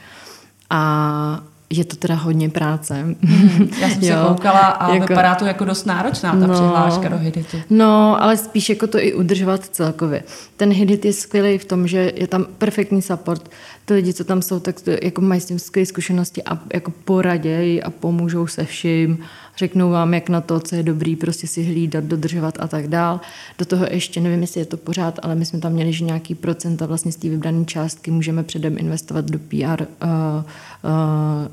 A 0.70 1.44
je 1.70 1.84
to 1.84 1.96
teda 1.96 2.14
hodně 2.14 2.48
práce. 2.48 2.94
Hmm, 2.94 3.70
já 3.80 3.88
jsem 3.88 4.02
se 4.02 4.16
koukala 4.28 4.58
a 4.58 4.94
jako, 4.94 5.06
vypadá 5.06 5.34
to 5.34 5.46
jako 5.46 5.64
dost 5.64 5.84
náročná 5.84 6.30
ta 6.30 6.46
no, 6.46 6.54
přihláška 6.54 7.08
do 7.08 7.18
Hiditu. 7.18 7.56
No, 7.70 8.22
ale 8.22 8.36
spíš 8.36 8.68
jako 8.68 8.86
to 8.86 8.98
i 8.98 9.14
udržovat 9.14 9.64
celkově. 9.64 10.22
Ten 10.56 10.72
Hidit 10.72 11.04
je 11.04 11.12
skvělý 11.12 11.58
v 11.58 11.64
tom, 11.64 11.86
že 11.86 12.12
je 12.14 12.26
tam 12.26 12.46
perfektní 12.58 13.02
support. 13.02 13.50
Ty 13.88 13.94
lidi, 13.94 14.12
co 14.12 14.24
tam 14.24 14.42
jsou, 14.42 14.60
tak 14.60 14.80
to, 14.80 14.90
jako 15.02 15.20
mají 15.20 15.40
s 15.40 15.44
tím 15.44 15.58
skvělé 15.58 15.86
zkušenosti 15.86 16.42
a 16.42 16.58
jako 16.74 16.90
poradějí 17.04 17.82
a 17.82 17.90
pomůžou 17.90 18.46
se 18.46 18.64
vším 18.64 19.18
řeknou 19.58 19.90
vám, 19.90 20.14
jak 20.14 20.28
na 20.28 20.40
to, 20.40 20.60
co 20.60 20.74
je 20.74 20.82
dobrý, 20.82 21.16
prostě 21.16 21.46
si 21.46 21.62
hlídat, 21.62 22.04
dodržovat 22.04 22.54
a 22.60 22.68
tak 22.68 22.88
dál. 22.88 23.20
Do 23.58 23.64
toho 23.64 23.86
ještě 23.90 24.20
nevím, 24.20 24.40
jestli 24.40 24.60
je 24.60 24.64
to 24.64 24.76
pořád, 24.76 25.18
ale 25.22 25.34
my 25.34 25.46
jsme 25.46 25.58
tam 25.58 25.72
měli, 25.72 25.92
že 25.92 26.04
nějaký 26.04 26.34
procent 26.34 26.82
a 26.82 26.86
vlastně 26.86 27.12
z 27.12 27.16
té 27.16 27.28
vybrané 27.28 27.64
částky 27.64 28.10
můžeme 28.10 28.42
předem 28.42 28.78
investovat 28.78 29.24
do 29.24 29.38
PR 29.38 29.82
uh, 29.82 30.08
uh, 30.08 30.42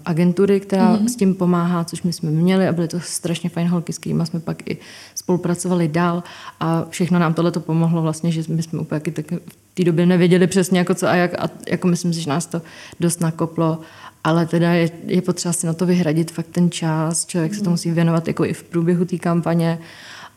agentury, 0.06 0.60
která 0.60 0.95
mm-hmm. 0.95 1.06
s 1.06 1.15
tím 1.15 1.36
pomáhá, 1.36 1.84
což 1.84 2.04
my 2.04 2.13
jsme 2.13 2.32
měli 2.32 2.67
a 2.67 2.71
byly 2.71 2.88
to 2.88 3.00
strašně 3.00 3.50
fajn 3.50 3.67
holky, 3.67 3.93
s 3.93 3.98
kterými 3.98 4.26
jsme 4.26 4.39
pak 4.39 4.69
i 4.69 4.78
spolupracovali 5.15 5.88
dál 5.88 6.24
a 6.60 6.86
všechno 6.89 7.19
nám 7.19 7.34
tohle 7.34 7.52
to 7.52 7.60
pomohlo 7.60 8.02
vlastně, 8.02 8.32
že 8.32 8.43
my 8.48 8.63
jsme 8.63 8.80
úplně 8.80 9.00
tak 9.00 9.32
v 9.32 9.64
té 9.76 9.84
době 9.84 10.06
nevěděli 10.06 10.48
přesně 10.48 10.80
jako 10.80 10.96
co 10.96 11.08
a 11.08 11.16
jak 11.16 11.34
a 11.34 11.50
jako 11.68 11.88
myslím 11.88 12.14
si, 12.14 12.22
že 12.22 12.30
nás 12.30 12.46
to 12.46 12.62
dost 13.00 13.22
nakoplo. 13.22 13.80
Ale 14.24 14.46
teda 14.46 14.74
je, 14.74 14.90
je 15.06 15.22
potřeba 15.22 15.54
si 15.54 15.68
na 15.68 15.74
to 15.74 15.86
vyhradit 15.86 16.32
fakt 16.32 16.48
ten 16.52 16.72
čas, 16.72 17.26
člověk 17.26 17.56
se 17.56 17.64
to 17.64 17.70
musí 17.70 17.92
věnovat 17.92 18.28
jako 18.28 18.46
i 18.46 18.54
v 18.54 18.64
průběhu 18.64 19.06
té 19.06 19.18
kampaně. 19.18 19.80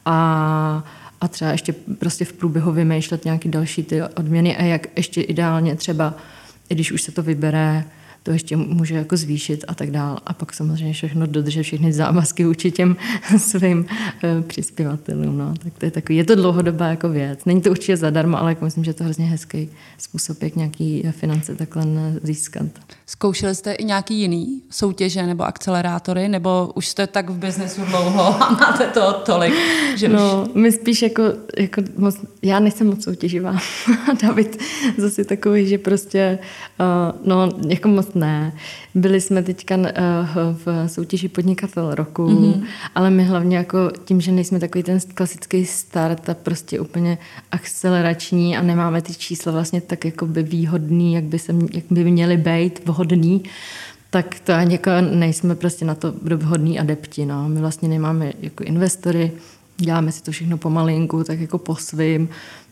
A, 0.04 0.84
a 1.20 1.28
třeba 1.28 1.50
ještě 1.50 1.72
prostě 1.98 2.24
v 2.24 2.32
průběhu 2.32 2.72
vymýšlet 2.72 3.24
nějaký 3.24 3.48
další 3.48 3.82
ty 3.82 4.02
odměny 4.02 4.56
a 4.56 4.62
jak 4.62 4.86
ještě 4.96 5.20
ideálně 5.20 5.76
třeba, 5.76 6.14
i 6.68 6.74
když 6.74 6.92
už 6.92 7.02
se 7.02 7.12
to 7.12 7.22
vybere, 7.22 7.84
to 8.22 8.30
ještě 8.30 8.56
může 8.56 8.94
jako 8.94 9.16
zvýšit 9.16 9.64
a 9.68 9.74
tak 9.74 9.90
dál. 9.90 10.18
A 10.26 10.32
pak 10.32 10.52
samozřejmě 10.52 10.92
všechno 10.92 11.26
dodržet, 11.26 11.62
všechny 11.62 11.92
závazky 11.92 12.44
vůči 12.44 12.70
těm 12.70 12.96
svým 13.36 13.78
uh, 13.78 14.42
přispěvatelům. 14.42 15.38
No. 15.38 15.54
Tak 15.62 15.72
to 15.78 15.84
je 15.84 15.90
takový, 15.90 16.16
je 16.16 16.24
to 16.24 16.34
dlouhodobá 16.34 16.86
jako 16.86 17.08
věc. 17.08 17.44
Není 17.44 17.60
to 17.60 17.70
určitě 17.70 17.96
zadarmo, 17.96 18.38
ale 18.38 18.50
jako 18.50 18.64
myslím, 18.64 18.84
že 18.84 18.90
je 18.90 18.94
to 18.94 19.04
hrozně 19.04 19.26
hezký 19.26 19.68
způsob, 19.98 20.42
jak 20.42 20.56
nějaký 20.56 21.02
finance 21.10 21.54
takhle 21.54 21.84
získat. 22.22 22.66
Zkoušeli 23.06 23.54
jste 23.54 23.72
i 23.72 23.84
nějaký 23.84 24.20
jiný 24.20 24.62
soutěže 24.70 25.26
nebo 25.26 25.44
akcelerátory, 25.44 26.28
nebo 26.28 26.72
už 26.74 26.88
jste 26.88 27.06
tak 27.06 27.30
v 27.30 27.38
biznesu 27.38 27.84
dlouho 27.84 28.42
a 28.42 28.50
máte 28.50 28.86
to 28.86 29.12
tolik? 29.12 29.54
Že 29.96 30.08
no, 30.08 30.44
už... 30.48 30.54
my 30.54 30.72
spíš 30.72 31.02
jako, 31.02 31.22
jako 31.58 31.82
moc, 31.96 32.16
já 32.42 32.60
nejsem 32.60 32.86
moc 32.86 33.04
soutěživá. 33.04 33.58
David 34.22 34.62
zase 34.98 35.24
takový, 35.24 35.68
že 35.68 35.78
prostě, 35.78 36.38
uh, 36.80 37.28
no, 37.28 37.48
jako 37.68 37.88
moc 37.88 38.14
ne. 38.18 38.52
Byli 38.94 39.20
jsme 39.20 39.42
teďka 39.42 39.76
uh, 39.76 39.84
v 40.64 40.88
soutěži 40.88 41.28
podnikatel 41.28 41.94
roku, 41.94 42.26
mm-hmm. 42.26 42.64
ale 42.94 43.10
my 43.10 43.24
hlavně 43.24 43.56
jako 43.56 43.90
tím, 44.04 44.20
že 44.20 44.32
nejsme 44.32 44.60
takový 44.60 44.82
ten 44.84 44.98
klasický 45.14 45.66
start 45.66 46.28
a 46.28 46.34
prostě 46.34 46.80
úplně 46.80 47.18
akcelerační 47.52 48.56
a 48.56 48.62
nemáme 48.62 49.02
ty 49.02 49.14
čísla 49.14 49.52
vlastně 49.52 49.80
tak 49.80 50.04
jako 50.04 50.26
by 50.26 50.42
výhodný, 50.42 51.14
jak 51.14 51.24
by, 51.24 51.38
se, 51.38 51.54
jak 51.72 51.84
by 51.90 52.04
měly 52.04 52.36
být 52.36 52.86
vhodný, 52.86 53.42
tak 54.10 54.40
to 54.40 54.52
ani 54.52 54.74
jako 54.74 54.90
nejsme 55.00 55.54
prostě 55.54 55.84
na 55.84 55.94
to 55.94 56.12
vhodní 56.36 56.78
adepti. 56.78 57.26
No. 57.26 57.48
My 57.48 57.60
vlastně 57.60 57.88
nemáme 57.88 58.32
jako 58.40 58.64
investory, 58.64 59.32
děláme 59.76 60.12
si 60.12 60.22
to 60.22 60.30
všechno 60.30 60.58
pomalinku, 60.58 61.24
tak 61.24 61.40
jako 61.40 61.58
po 61.58 61.76
svým, 61.76 62.28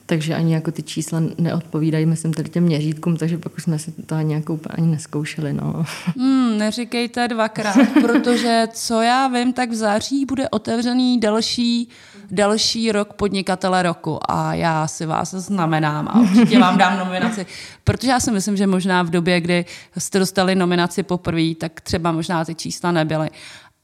takže 0.07 0.35
ani 0.35 0.55
jako 0.55 0.73
ty 0.73 0.83
čísla 0.83 1.21
neodpovídají, 1.38 2.07
myslím, 2.07 2.35
tady 2.35 2.49
těm 2.49 2.64
měřítkům, 2.64 3.16
takže 3.16 3.38
pak 3.38 3.57
už 3.57 3.62
jsme 3.62 3.79
si 3.79 3.92
to 3.92 4.14
ani 4.14 4.35
jako 4.35 4.59
ani 4.71 4.87
neskoušeli. 4.87 5.53
No. 5.53 5.85
Hmm, 6.19 6.59
neříkejte 6.59 7.29
dvakrát, 7.29 7.77
protože 8.01 8.69
co 8.73 9.03
já 9.03 9.29
vím, 9.29 9.53
tak 9.53 9.71
v 9.71 9.75
září 9.75 10.25
bude 10.27 10.49
otevřený 10.49 11.21
další, 11.21 11.88
další 12.31 12.92
rok 12.92 13.12
podnikatele 13.12 13.83
roku 13.83 14.19
a 14.29 14.55
já 14.55 14.87
si 14.87 15.07
vás 15.07 15.31
znamenám 15.31 16.09
a 16.09 16.21
určitě 16.21 16.59
vám 16.59 16.79
dám 16.79 16.99
nominaci, 16.99 17.47
protože 17.85 18.09
já 18.09 18.21
si 18.21 18.31
myslím, 18.31 18.57
že 18.57 18.66
možná 18.66 19.03
v 19.03 19.11
době, 19.11 19.40
kdy 19.40 19.64
jste 19.99 20.19
dostali 20.19 20.55
nominaci 20.55 21.03
poprvé, 21.03 21.55
tak 21.55 21.81
třeba 21.81 22.12
možná 22.12 22.45
ty 22.45 22.55
čísla 22.55 22.92
nebyly 22.92 23.31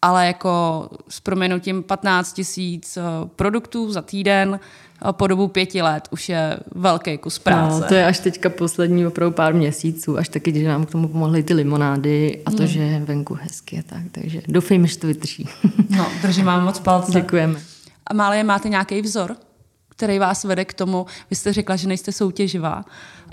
ale 0.02 0.26
jako 0.26 0.88
s 1.08 1.20
proměnutím 1.20 1.82
15 1.82 2.32
tisíc 2.32 2.96
eh, 2.96 3.02
produktů 3.36 3.92
za 3.92 4.02
týden 4.02 4.60
po 5.10 5.26
dobu 5.26 5.48
pěti 5.48 5.82
let 5.82 6.08
už 6.10 6.28
je 6.28 6.56
velký 6.74 7.18
kus 7.18 7.38
práce. 7.38 7.80
No, 7.80 7.88
to 7.88 7.94
je 7.94 8.06
až 8.06 8.18
teďka 8.18 8.50
poslední 8.50 9.06
opravdu 9.06 9.34
pár 9.34 9.54
měsíců, 9.54 10.18
až 10.18 10.28
taky, 10.28 10.60
že 10.60 10.68
nám 10.68 10.86
k 10.86 10.90
tomu 10.90 11.08
pomohly 11.08 11.42
ty 11.42 11.54
limonády 11.54 12.42
a 12.46 12.50
to, 12.50 12.62
mm. 12.62 12.66
že 12.66 12.80
je 12.80 13.00
venku 13.00 13.34
hezky 13.34 13.78
a 13.78 13.82
tak, 13.86 14.02
takže 14.12 14.42
doufejme, 14.48 14.86
že 14.86 14.98
to 14.98 15.06
vydrží. 15.06 15.48
No, 15.96 16.06
držím 16.22 16.44
vám 16.44 16.64
moc 16.64 16.78
palce. 16.78 17.12
Děkujeme. 17.20 17.60
A 18.06 18.14
Málie, 18.14 18.44
máte 18.44 18.68
nějaký 18.68 19.02
vzor, 19.02 19.36
který 20.02 20.18
vás 20.18 20.44
vede 20.44 20.64
k 20.64 20.74
tomu, 20.74 21.06
vy 21.30 21.36
jste 21.36 21.52
řekla, 21.52 21.76
že 21.76 21.88
nejste 21.88 22.12
soutěživá, 22.12 22.84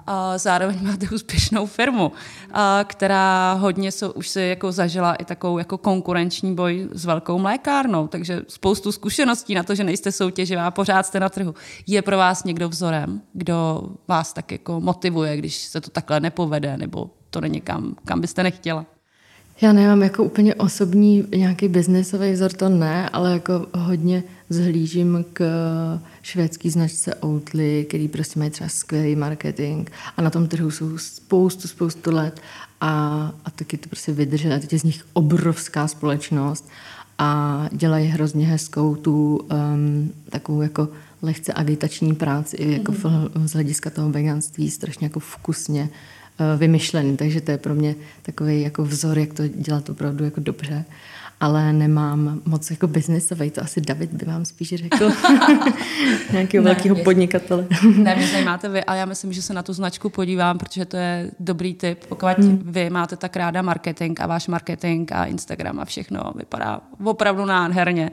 a 0.08 0.38
zároveň 0.38 0.78
máte 0.82 1.08
úspěšnou 1.16 1.66
firmu, 1.66 2.12
a 2.54 2.84
která 2.84 3.54
hodně 3.54 3.92
so, 3.92 4.18
už 4.18 4.28
se 4.28 4.42
jako 4.42 4.72
zažila 4.72 5.16
i 5.16 5.26
takovou 5.26 5.58
jako 5.58 5.78
konkurenční 5.78 6.56
boj 6.56 6.90
s 6.92 7.06
velkou 7.06 7.40
mlékárnou, 7.40 8.08
takže 8.08 8.42
spoustu 8.48 8.92
zkušeností 8.92 9.56
na 9.56 9.64
to, 9.64 9.76
že 9.76 9.84
nejste 9.84 10.12
soutěživá, 10.12 10.72
pořád 10.72 11.06
jste 11.06 11.20
na 11.20 11.30
trhu. 11.30 11.56
Je 11.88 12.02
pro 12.02 12.18
vás 12.18 12.44
někdo 12.44 12.70
vzorem, 12.70 13.22
kdo 13.34 13.84
vás 14.08 14.34
tak 14.34 14.52
jako 14.52 14.80
motivuje, 14.80 15.38
když 15.38 15.56
se 15.56 15.82
to 15.82 15.90
takhle 15.90 16.20
nepovede, 16.20 16.78
nebo 16.78 17.10
to 17.30 17.42
není 17.42 17.62
kam, 17.62 17.96
kam 18.06 18.22
byste 18.22 18.44
nechtěla? 18.44 18.86
Já 19.62 19.74
nemám 19.74 20.04
jako 20.04 20.24
úplně 20.24 20.56
osobní 20.56 21.28
nějaký 21.36 21.68
biznesový 21.68 22.32
vzor, 22.32 22.52
to 22.54 22.70
ne, 22.70 23.10
ale 23.10 23.34
jako 23.34 23.66
hodně 23.76 24.24
zhlížím 24.50 25.26
k 25.34 25.44
švédský 26.22 26.70
značce 26.70 27.16
Outly, 27.26 27.86
který 27.90 28.08
prostě 28.08 28.40
mají 28.40 28.52
třeba 28.52 28.70
skvělý 28.70 29.16
marketing 29.16 29.90
a 30.18 30.22
na 30.22 30.30
tom 30.30 30.48
trhu 30.48 30.72
jsou 30.72 30.98
spoustu, 30.98 31.68
spoustu 31.68 32.12
let 32.12 32.42
a, 32.82 32.90
a 33.46 33.52
taky 33.52 33.78
to 33.78 33.90
prostě 33.90 34.12
vydrželi. 34.12 34.60
Teď 34.60 34.74
je 34.74 34.80
z 34.80 34.84
nich 34.84 35.06
obrovská 35.14 35.88
společnost 35.88 36.70
a 37.18 37.70
dělají 37.72 38.08
hrozně 38.08 38.48
hezkou 38.48 38.96
tu 38.96 39.38
um, 39.38 40.12
takovou 40.30 40.62
jako 40.62 40.88
lehce 41.22 41.54
agitační 41.54 42.16
práci 42.16 42.56
i 42.56 42.72
jako 42.72 42.92
mm-hmm. 42.92 43.46
z 43.46 43.54
hlediska 43.54 43.90
toho 43.90 44.10
veganství 44.10 44.72
strašně 44.72 45.06
jako 45.06 45.20
vkusně 45.20 45.82
uh, 45.82 46.60
vymyšlený, 46.60 47.18
takže 47.18 47.42
to 47.42 47.52
je 47.52 47.58
pro 47.58 47.76
mě 47.76 47.96
takový 48.22 48.62
jako 48.62 48.86
vzor, 48.86 49.20
jak 49.20 49.34
to 49.34 49.48
dělat 49.48 49.90
opravdu 49.90 50.26
jako 50.26 50.40
dobře 50.40 50.86
ale 51.40 51.74
nemám 51.74 52.42
moc 52.46 52.72
jako 52.72 52.88
biznesový, 52.88 53.52
to 53.52 53.62
asi 53.62 53.82
David 53.82 54.14
by 54.14 54.26
vám 54.26 54.46
spíš 54.46 54.70
řekl. 54.70 55.12
Nějakého 56.32 56.64
velkého 56.64 56.96
podnikatele. 56.96 57.68
ne, 57.98 58.16
mě 58.16 58.28
zajímáte 58.28 58.70
vy, 58.70 58.84
ale 58.84 58.98
já 58.98 59.06
myslím, 59.06 59.34
že 59.34 59.42
se 59.42 59.54
na 59.54 59.64
tu 59.64 59.74
značku 59.74 60.10
podívám, 60.10 60.58
protože 60.58 60.86
to 60.86 60.98
je 60.98 61.32
dobrý 61.40 61.74
tip. 61.74 62.06
Pokud 62.06 62.38
hmm. 62.38 62.62
vy 62.66 62.90
máte 62.90 63.16
tak 63.16 63.36
ráda 63.36 63.62
marketing 63.62 64.22
a 64.22 64.28
váš 64.28 64.48
marketing 64.48 65.12
a 65.12 65.26
Instagram 65.26 65.80
a 65.80 65.86
všechno 65.86 66.34
vypadá 66.36 66.82
opravdu 67.04 67.46
nádherně, 67.46 68.12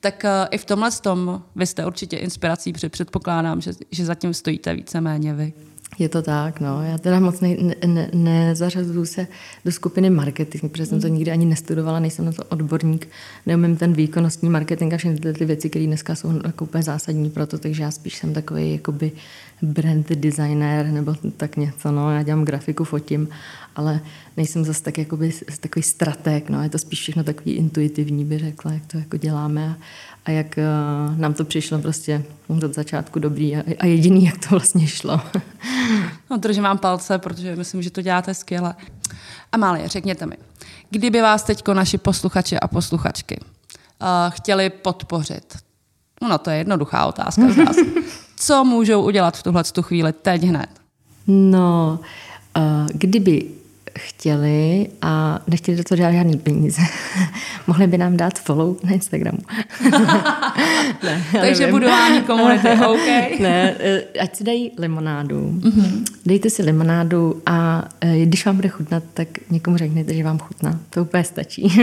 tak 0.00 0.24
uh, 0.24 0.30
i 0.50 0.58
v 0.58 0.64
tomhle 0.64 0.90
tom 0.90 1.42
vy 1.56 1.66
jste 1.66 1.86
určitě 1.86 2.16
inspirací, 2.16 2.72
protože 2.72 2.88
předpokládám, 2.88 3.60
že, 3.60 3.70
že 3.90 4.04
zatím 4.04 4.34
stojíte 4.34 4.74
víceméně 4.74 5.34
vy. 5.34 5.52
Je 5.98 6.08
to 6.08 6.22
tak, 6.22 6.60
no. 6.60 6.82
Já 6.82 6.98
teda 6.98 7.20
moc 7.20 7.40
ne, 7.40 7.56
ne, 7.86 8.10
nezařazuju 8.12 9.04
se 9.06 9.26
do 9.64 9.72
skupiny 9.72 10.10
marketing, 10.10 10.72
protože 10.72 10.86
jsem 10.86 11.00
to 11.00 11.08
nikdy 11.08 11.30
ani 11.30 11.46
nestudovala, 11.46 12.00
nejsem 12.00 12.24
na 12.24 12.32
to 12.32 12.44
odborník, 12.44 13.08
neumím 13.46 13.76
ten 13.76 13.92
výkonnostní 13.92 14.50
marketing 14.50 14.94
a 14.94 14.96
všechny 14.96 15.32
ty 15.32 15.44
věci, 15.44 15.70
které 15.70 15.86
dneska 15.86 16.14
jsou 16.14 16.40
jako 16.44 16.64
úplně 16.64 16.82
zásadní 16.82 17.30
pro 17.30 17.46
to, 17.46 17.58
takže 17.58 17.82
já 17.82 17.90
spíš 17.90 18.16
jsem 18.16 18.34
takový 18.34 18.72
jakoby 18.72 19.12
brand 19.62 20.08
designer 20.08 20.86
nebo 20.86 21.14
tak 21.36 21.56
něco, 21.56 21.92
no. 21.92 22.10
Já 22.10 22.22
dělám 22.22 22.44
grafiku, 22.44 22.84
fotím, 22.84 23.28
ale 23.76 24.00
nejsem 24.36 24.64
zase 24.64 24.82
tak 24.82 24.98
jakoby 24.98 25.32
takový 25.60 25.82
strateg, 25.82 26.50
no. 26.50 26.62
Je 26.62 26.68
to 26.68 26.78
spíš 26.78 27.00
všechno 27.00 27.24
takový 27.24 27.52
intuitivní, 27.52 28.24
by 28.24 28.38
řekla, 28.38 28.72
jak 28.72 28.86
to 28.86 28.98
jako 28.98 29.16
děláme 29.16 29.68
a, 29.68 29.76
a 30.24 30.30
jak 30.30 30.58
uh, 30.58 31.18
nám 31.18 31.34
to 31.34 31.44
přišlo 31.44 31.78
prostě 31.78 32.24
od 32.48 32.74
začátku 32.74 33.18
dobrý 33.18 33.56
a, 33.56 33.62
a 33.78 33.86
jediný, 33.86 34.24
jak 34.24 34.38
to 34.38 34.46
vlastně 34.50 34.86
šlo. 34.86 35.20
no, 36.30 36.36
držím 36.36 36.62
vám 36.62 36.78
palce, 36.78 37.18
protože 37.18 37.56
myslím, 37.56 37.82
že 37.82 37.90
to 37.90 38.02
děláte 38.02 38.34
skvěle. 38.34 38.74
Amálie, 39.52 39.88
řekněte 39.88 40.26
mi, 40.26 40.36
kdyby 40.90 41.20
vás 41.20 41.42
teď 41.42 41.68
naši 41.72 41.98
posluchači 41.98 42.60
a 42.60 42.68
posluchačky 42.68 43.40
uh, 43.40 44.08
chtěli 44.30 44.70
podpořit, 44.70 45.56
no 46.28 46.38
to 46.38 46.50
je 46.50 46.56
jednoduchá 46.56 47.06
otázka 47.06 47.42
Co 48.36 48.64
můžou 48.64 49.02
udělat 49.02 49.36
v 49.36 49.42
tuhle 49.42 49.62
chvíli 49.80 50.12
teď 50.12 50.42
hned? 50.42 50.68
No, 51.26 52.00
uh, 52.56 52.86
kdyby 52.94 53.50
chtěli 53.98 54.88
a 55.02 55.42
nechtěli 55.46 55.76
do 55.76 55.84
toho 55.84 55.96
dělat 55.96 56.12
žádný 56.12 56.36
peníze. 56.36 56.82
Mohli 57.66 57.86
by 57.86 57.98
nám 57.98 58.16
dát 58.16 58.38
follow 58.38 58.76
na 58.84 58.92
Instagramu. 58.92 59.38
ne, 61.02 61.24
Takže 61.40 61.66
budování 61.66 62.20
komunity, 62.22 62.68
OK. 62.68 63.40
ne, 63.40 63.76
eh, 63.78 64.02
ať 64.20 64.36
si 64.36 64.44
dají 64.44 64.72
limonádu. 64.78 65.60
Mm-hmm. 65.60 66.04
Dejte 66.26 66.50
si 66.50 66.62
limonádu 66.62 67.42
a 67.46 67.88
eh, 68.00 68.26
když 68.26 68.46
vám 68.46 68.56
bude 68.56 68.68
chutnat, 68.68 69.02
tak 69.14 69.28
někomu 69.50 69.76
řekněte, 69.76 70.14
že 70.14 70.24
vám 70.24 70.38
chutná. 70.38 70.80
To 70.90 71.02
úplně 71.02 71.24
stačí. 71.24 71.80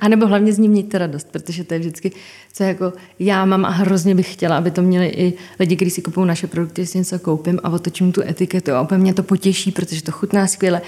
a 0.00 0.08
nebo 0.08 0.26
hlavně 0.26 0.52
z 0.52 0.58
ní 0.58 0.68
mějte 0.68 0.98
radost, 0.98 1.28
protože 1.30 1.64
to 1.64 1.74
je 1.74 1.80
vždycky, 1.80 2.12
co 2.52 2.64
jako 2.64 2.92
já 3.18 3.44
mám 3.44 3.64
a 3.64 3.70
hrozně 3.70 4.14
bych 4.14 4.32
chtěla, 4.32 4.56
aby 4.56 4.70
to 4.70 4.82
měli 4.82 5.06
i 5.06 5.32
lidi, 5.60 5.76
kteří 5.76 5.90
si 5.90 6.02
kupují 6.02 6.26
naše 6.26 6.46
produkty, 6.46 6.86
si 6.86 6.98
něco 6.98 7.18
koupím 7.18 7.60
a 7.62 7.68
otočím 7.70 8.12
tu 8.12 8.22
etiketu 8.22 8.72
a 8.72 8.82
úplně 8.82 8.98
mě 8.98 9.14
to 9.14 9.22
potěší, 9.22 9.72
protože 9.72 10.02
to 10.02 10.12
chutná 10.12 10.46
skvěle 10.46 10.82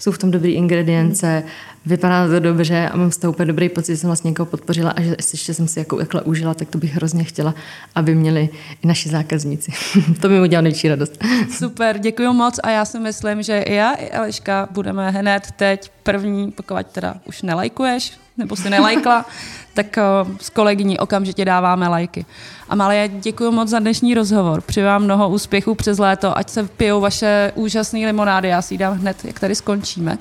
jsou 0.00 0.12
v 0.12 0.18
tom 0.18 0.30
dobré 0.30 0.50
ingredience, 0.50 1.42
vypadá 1.86 2.28
to 2.28 2.40
dobře 2.40 2.88
a 2.88 2.96
mám 2.96 3.10
z 3.10 3.16
toho 3.16 3.32
úplně 3.32 3.46
dobrý 3.46 3.68
pocit, 3.68 3.92
že 3.92 3.96
jsem 3.96 4.08
vlastně 4.08 4.28
někoho 4.28 4.46
podpořila 4.46 4.90
a 4.90 5.00
že 5.00 5.16
ještě 5.32 5.54
jsem 5.54 5.68
si 5.68 5.78
jako 5.78 5.96
takhle 5.96 6.22
užila, 6.22 6.54
tak 6.54 6.68
to 6.68 6.78
bych 6.78 6.94
hrozně 6.94 7.24
chtěla, 7.24 7.54
aby 7.94 8.14
měli 8.14 8.48
i 8.82 8.86
naši 8.86 9.08
zákazníci. 9.08 9.72
to 10.20 10.28
mi 10.28 10.40
udělalo 10.40 10.62
největší 10.62 10.88
radost. 10.88 11.24
Super, 11.50 11.98
děkuji 11.98 12.32
moc 12.32 12.60
a 12.62 12.70
já 12.70 12.84
si 12.84 13.00
myslím, 13.00 13.42
že 13.42 13.58
i 13.58 13.74
já, 13.74 13.92
i 13.92 14.08
Eliška 14.08 14.68
budeme 14.70 15.10
hned 15.10 15.42
teď 15.56 15.90
první, 16.02 16.50
pokud 16.50 16.86
teda 16.92 17.14
už 17.24 17.42
nelajkuješ, 17.42 18.12
nebo 18.38 18.56
si 18.56 18.70
nelajkla, 18.70 19.24
tak 19.74 19.98
eh, 19.98 20.02
s 20.40 20.50
kolegyní 20.50 20.98
okamžitě 20.98 21.44
dáváme 21.44 21.88
lajky. 21.88 22.26
A 22.68 22.74
Malie, 22.74 23.08
děkuji 23.08 23.50
moc 23.50 23.68
za 23.68 23.78
dnešní 23.78 24.14
rozhovor. 24.14 24.60
Přeji 24.60 24.84
vám 24.84 25.02
mnoho 25.02 25.28
úspěchů 25.28 25.74
přes 25.74 25.98
léto, 25.98 26.38
ať 26.38 26.50
se 26.50 26.64
pijou 26.64 27.00
vaše 27.00 27.52
úžasné 27.54 27.98
limonády. 27.98 28.48
Já 28.48 28.62
si 28.62 28.74
ji 28.74 28.78
dám 28.78 28.98
hned, 28.98 29.24
jak 29.24 29.40
tady 29.40 29.54
skončíme. 29.54 30.18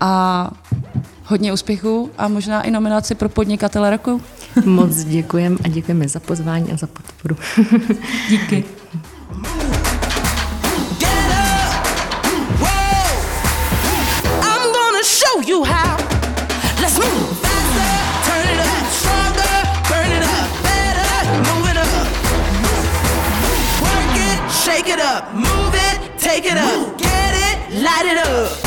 A 0.00 0.50
hodně 1.24 1.52
úspěchů 1.52 2.10
a 2.18 2.28
možná 2.28 2.62
i 2.62 2.70
nominaci 2.70 3.14
pro 3.14 3.28
podnikatele 3.28 3.90
roku. 3.90 4.22
Moc 4.64 5.04
děkujeme 5.04 5.56
a 5.64 5.68
děkujeme 5.68 6.08
za 6.08 6.20
pozvání 6.20 6.72
a 6.72 6.76
za 6.76 6.86
podporu. 6.86 7.36
Díky. 8.28 8.64
Take 24.64 24.88
it 24.88 24.98
up, 24.98 24.98
move 24.98 24.98
it 24.98 25.00
up, 25.02 25.34
move 25.34 25.74
it, 25.74 26.18
take 26.18 26.46
it 26.46 26.56
up, 26.56 26.98
get 26.98 27.34
it, 27.34 27.82
light 27.82 28.06
it 28.06 28.26
up. 28.26 28.63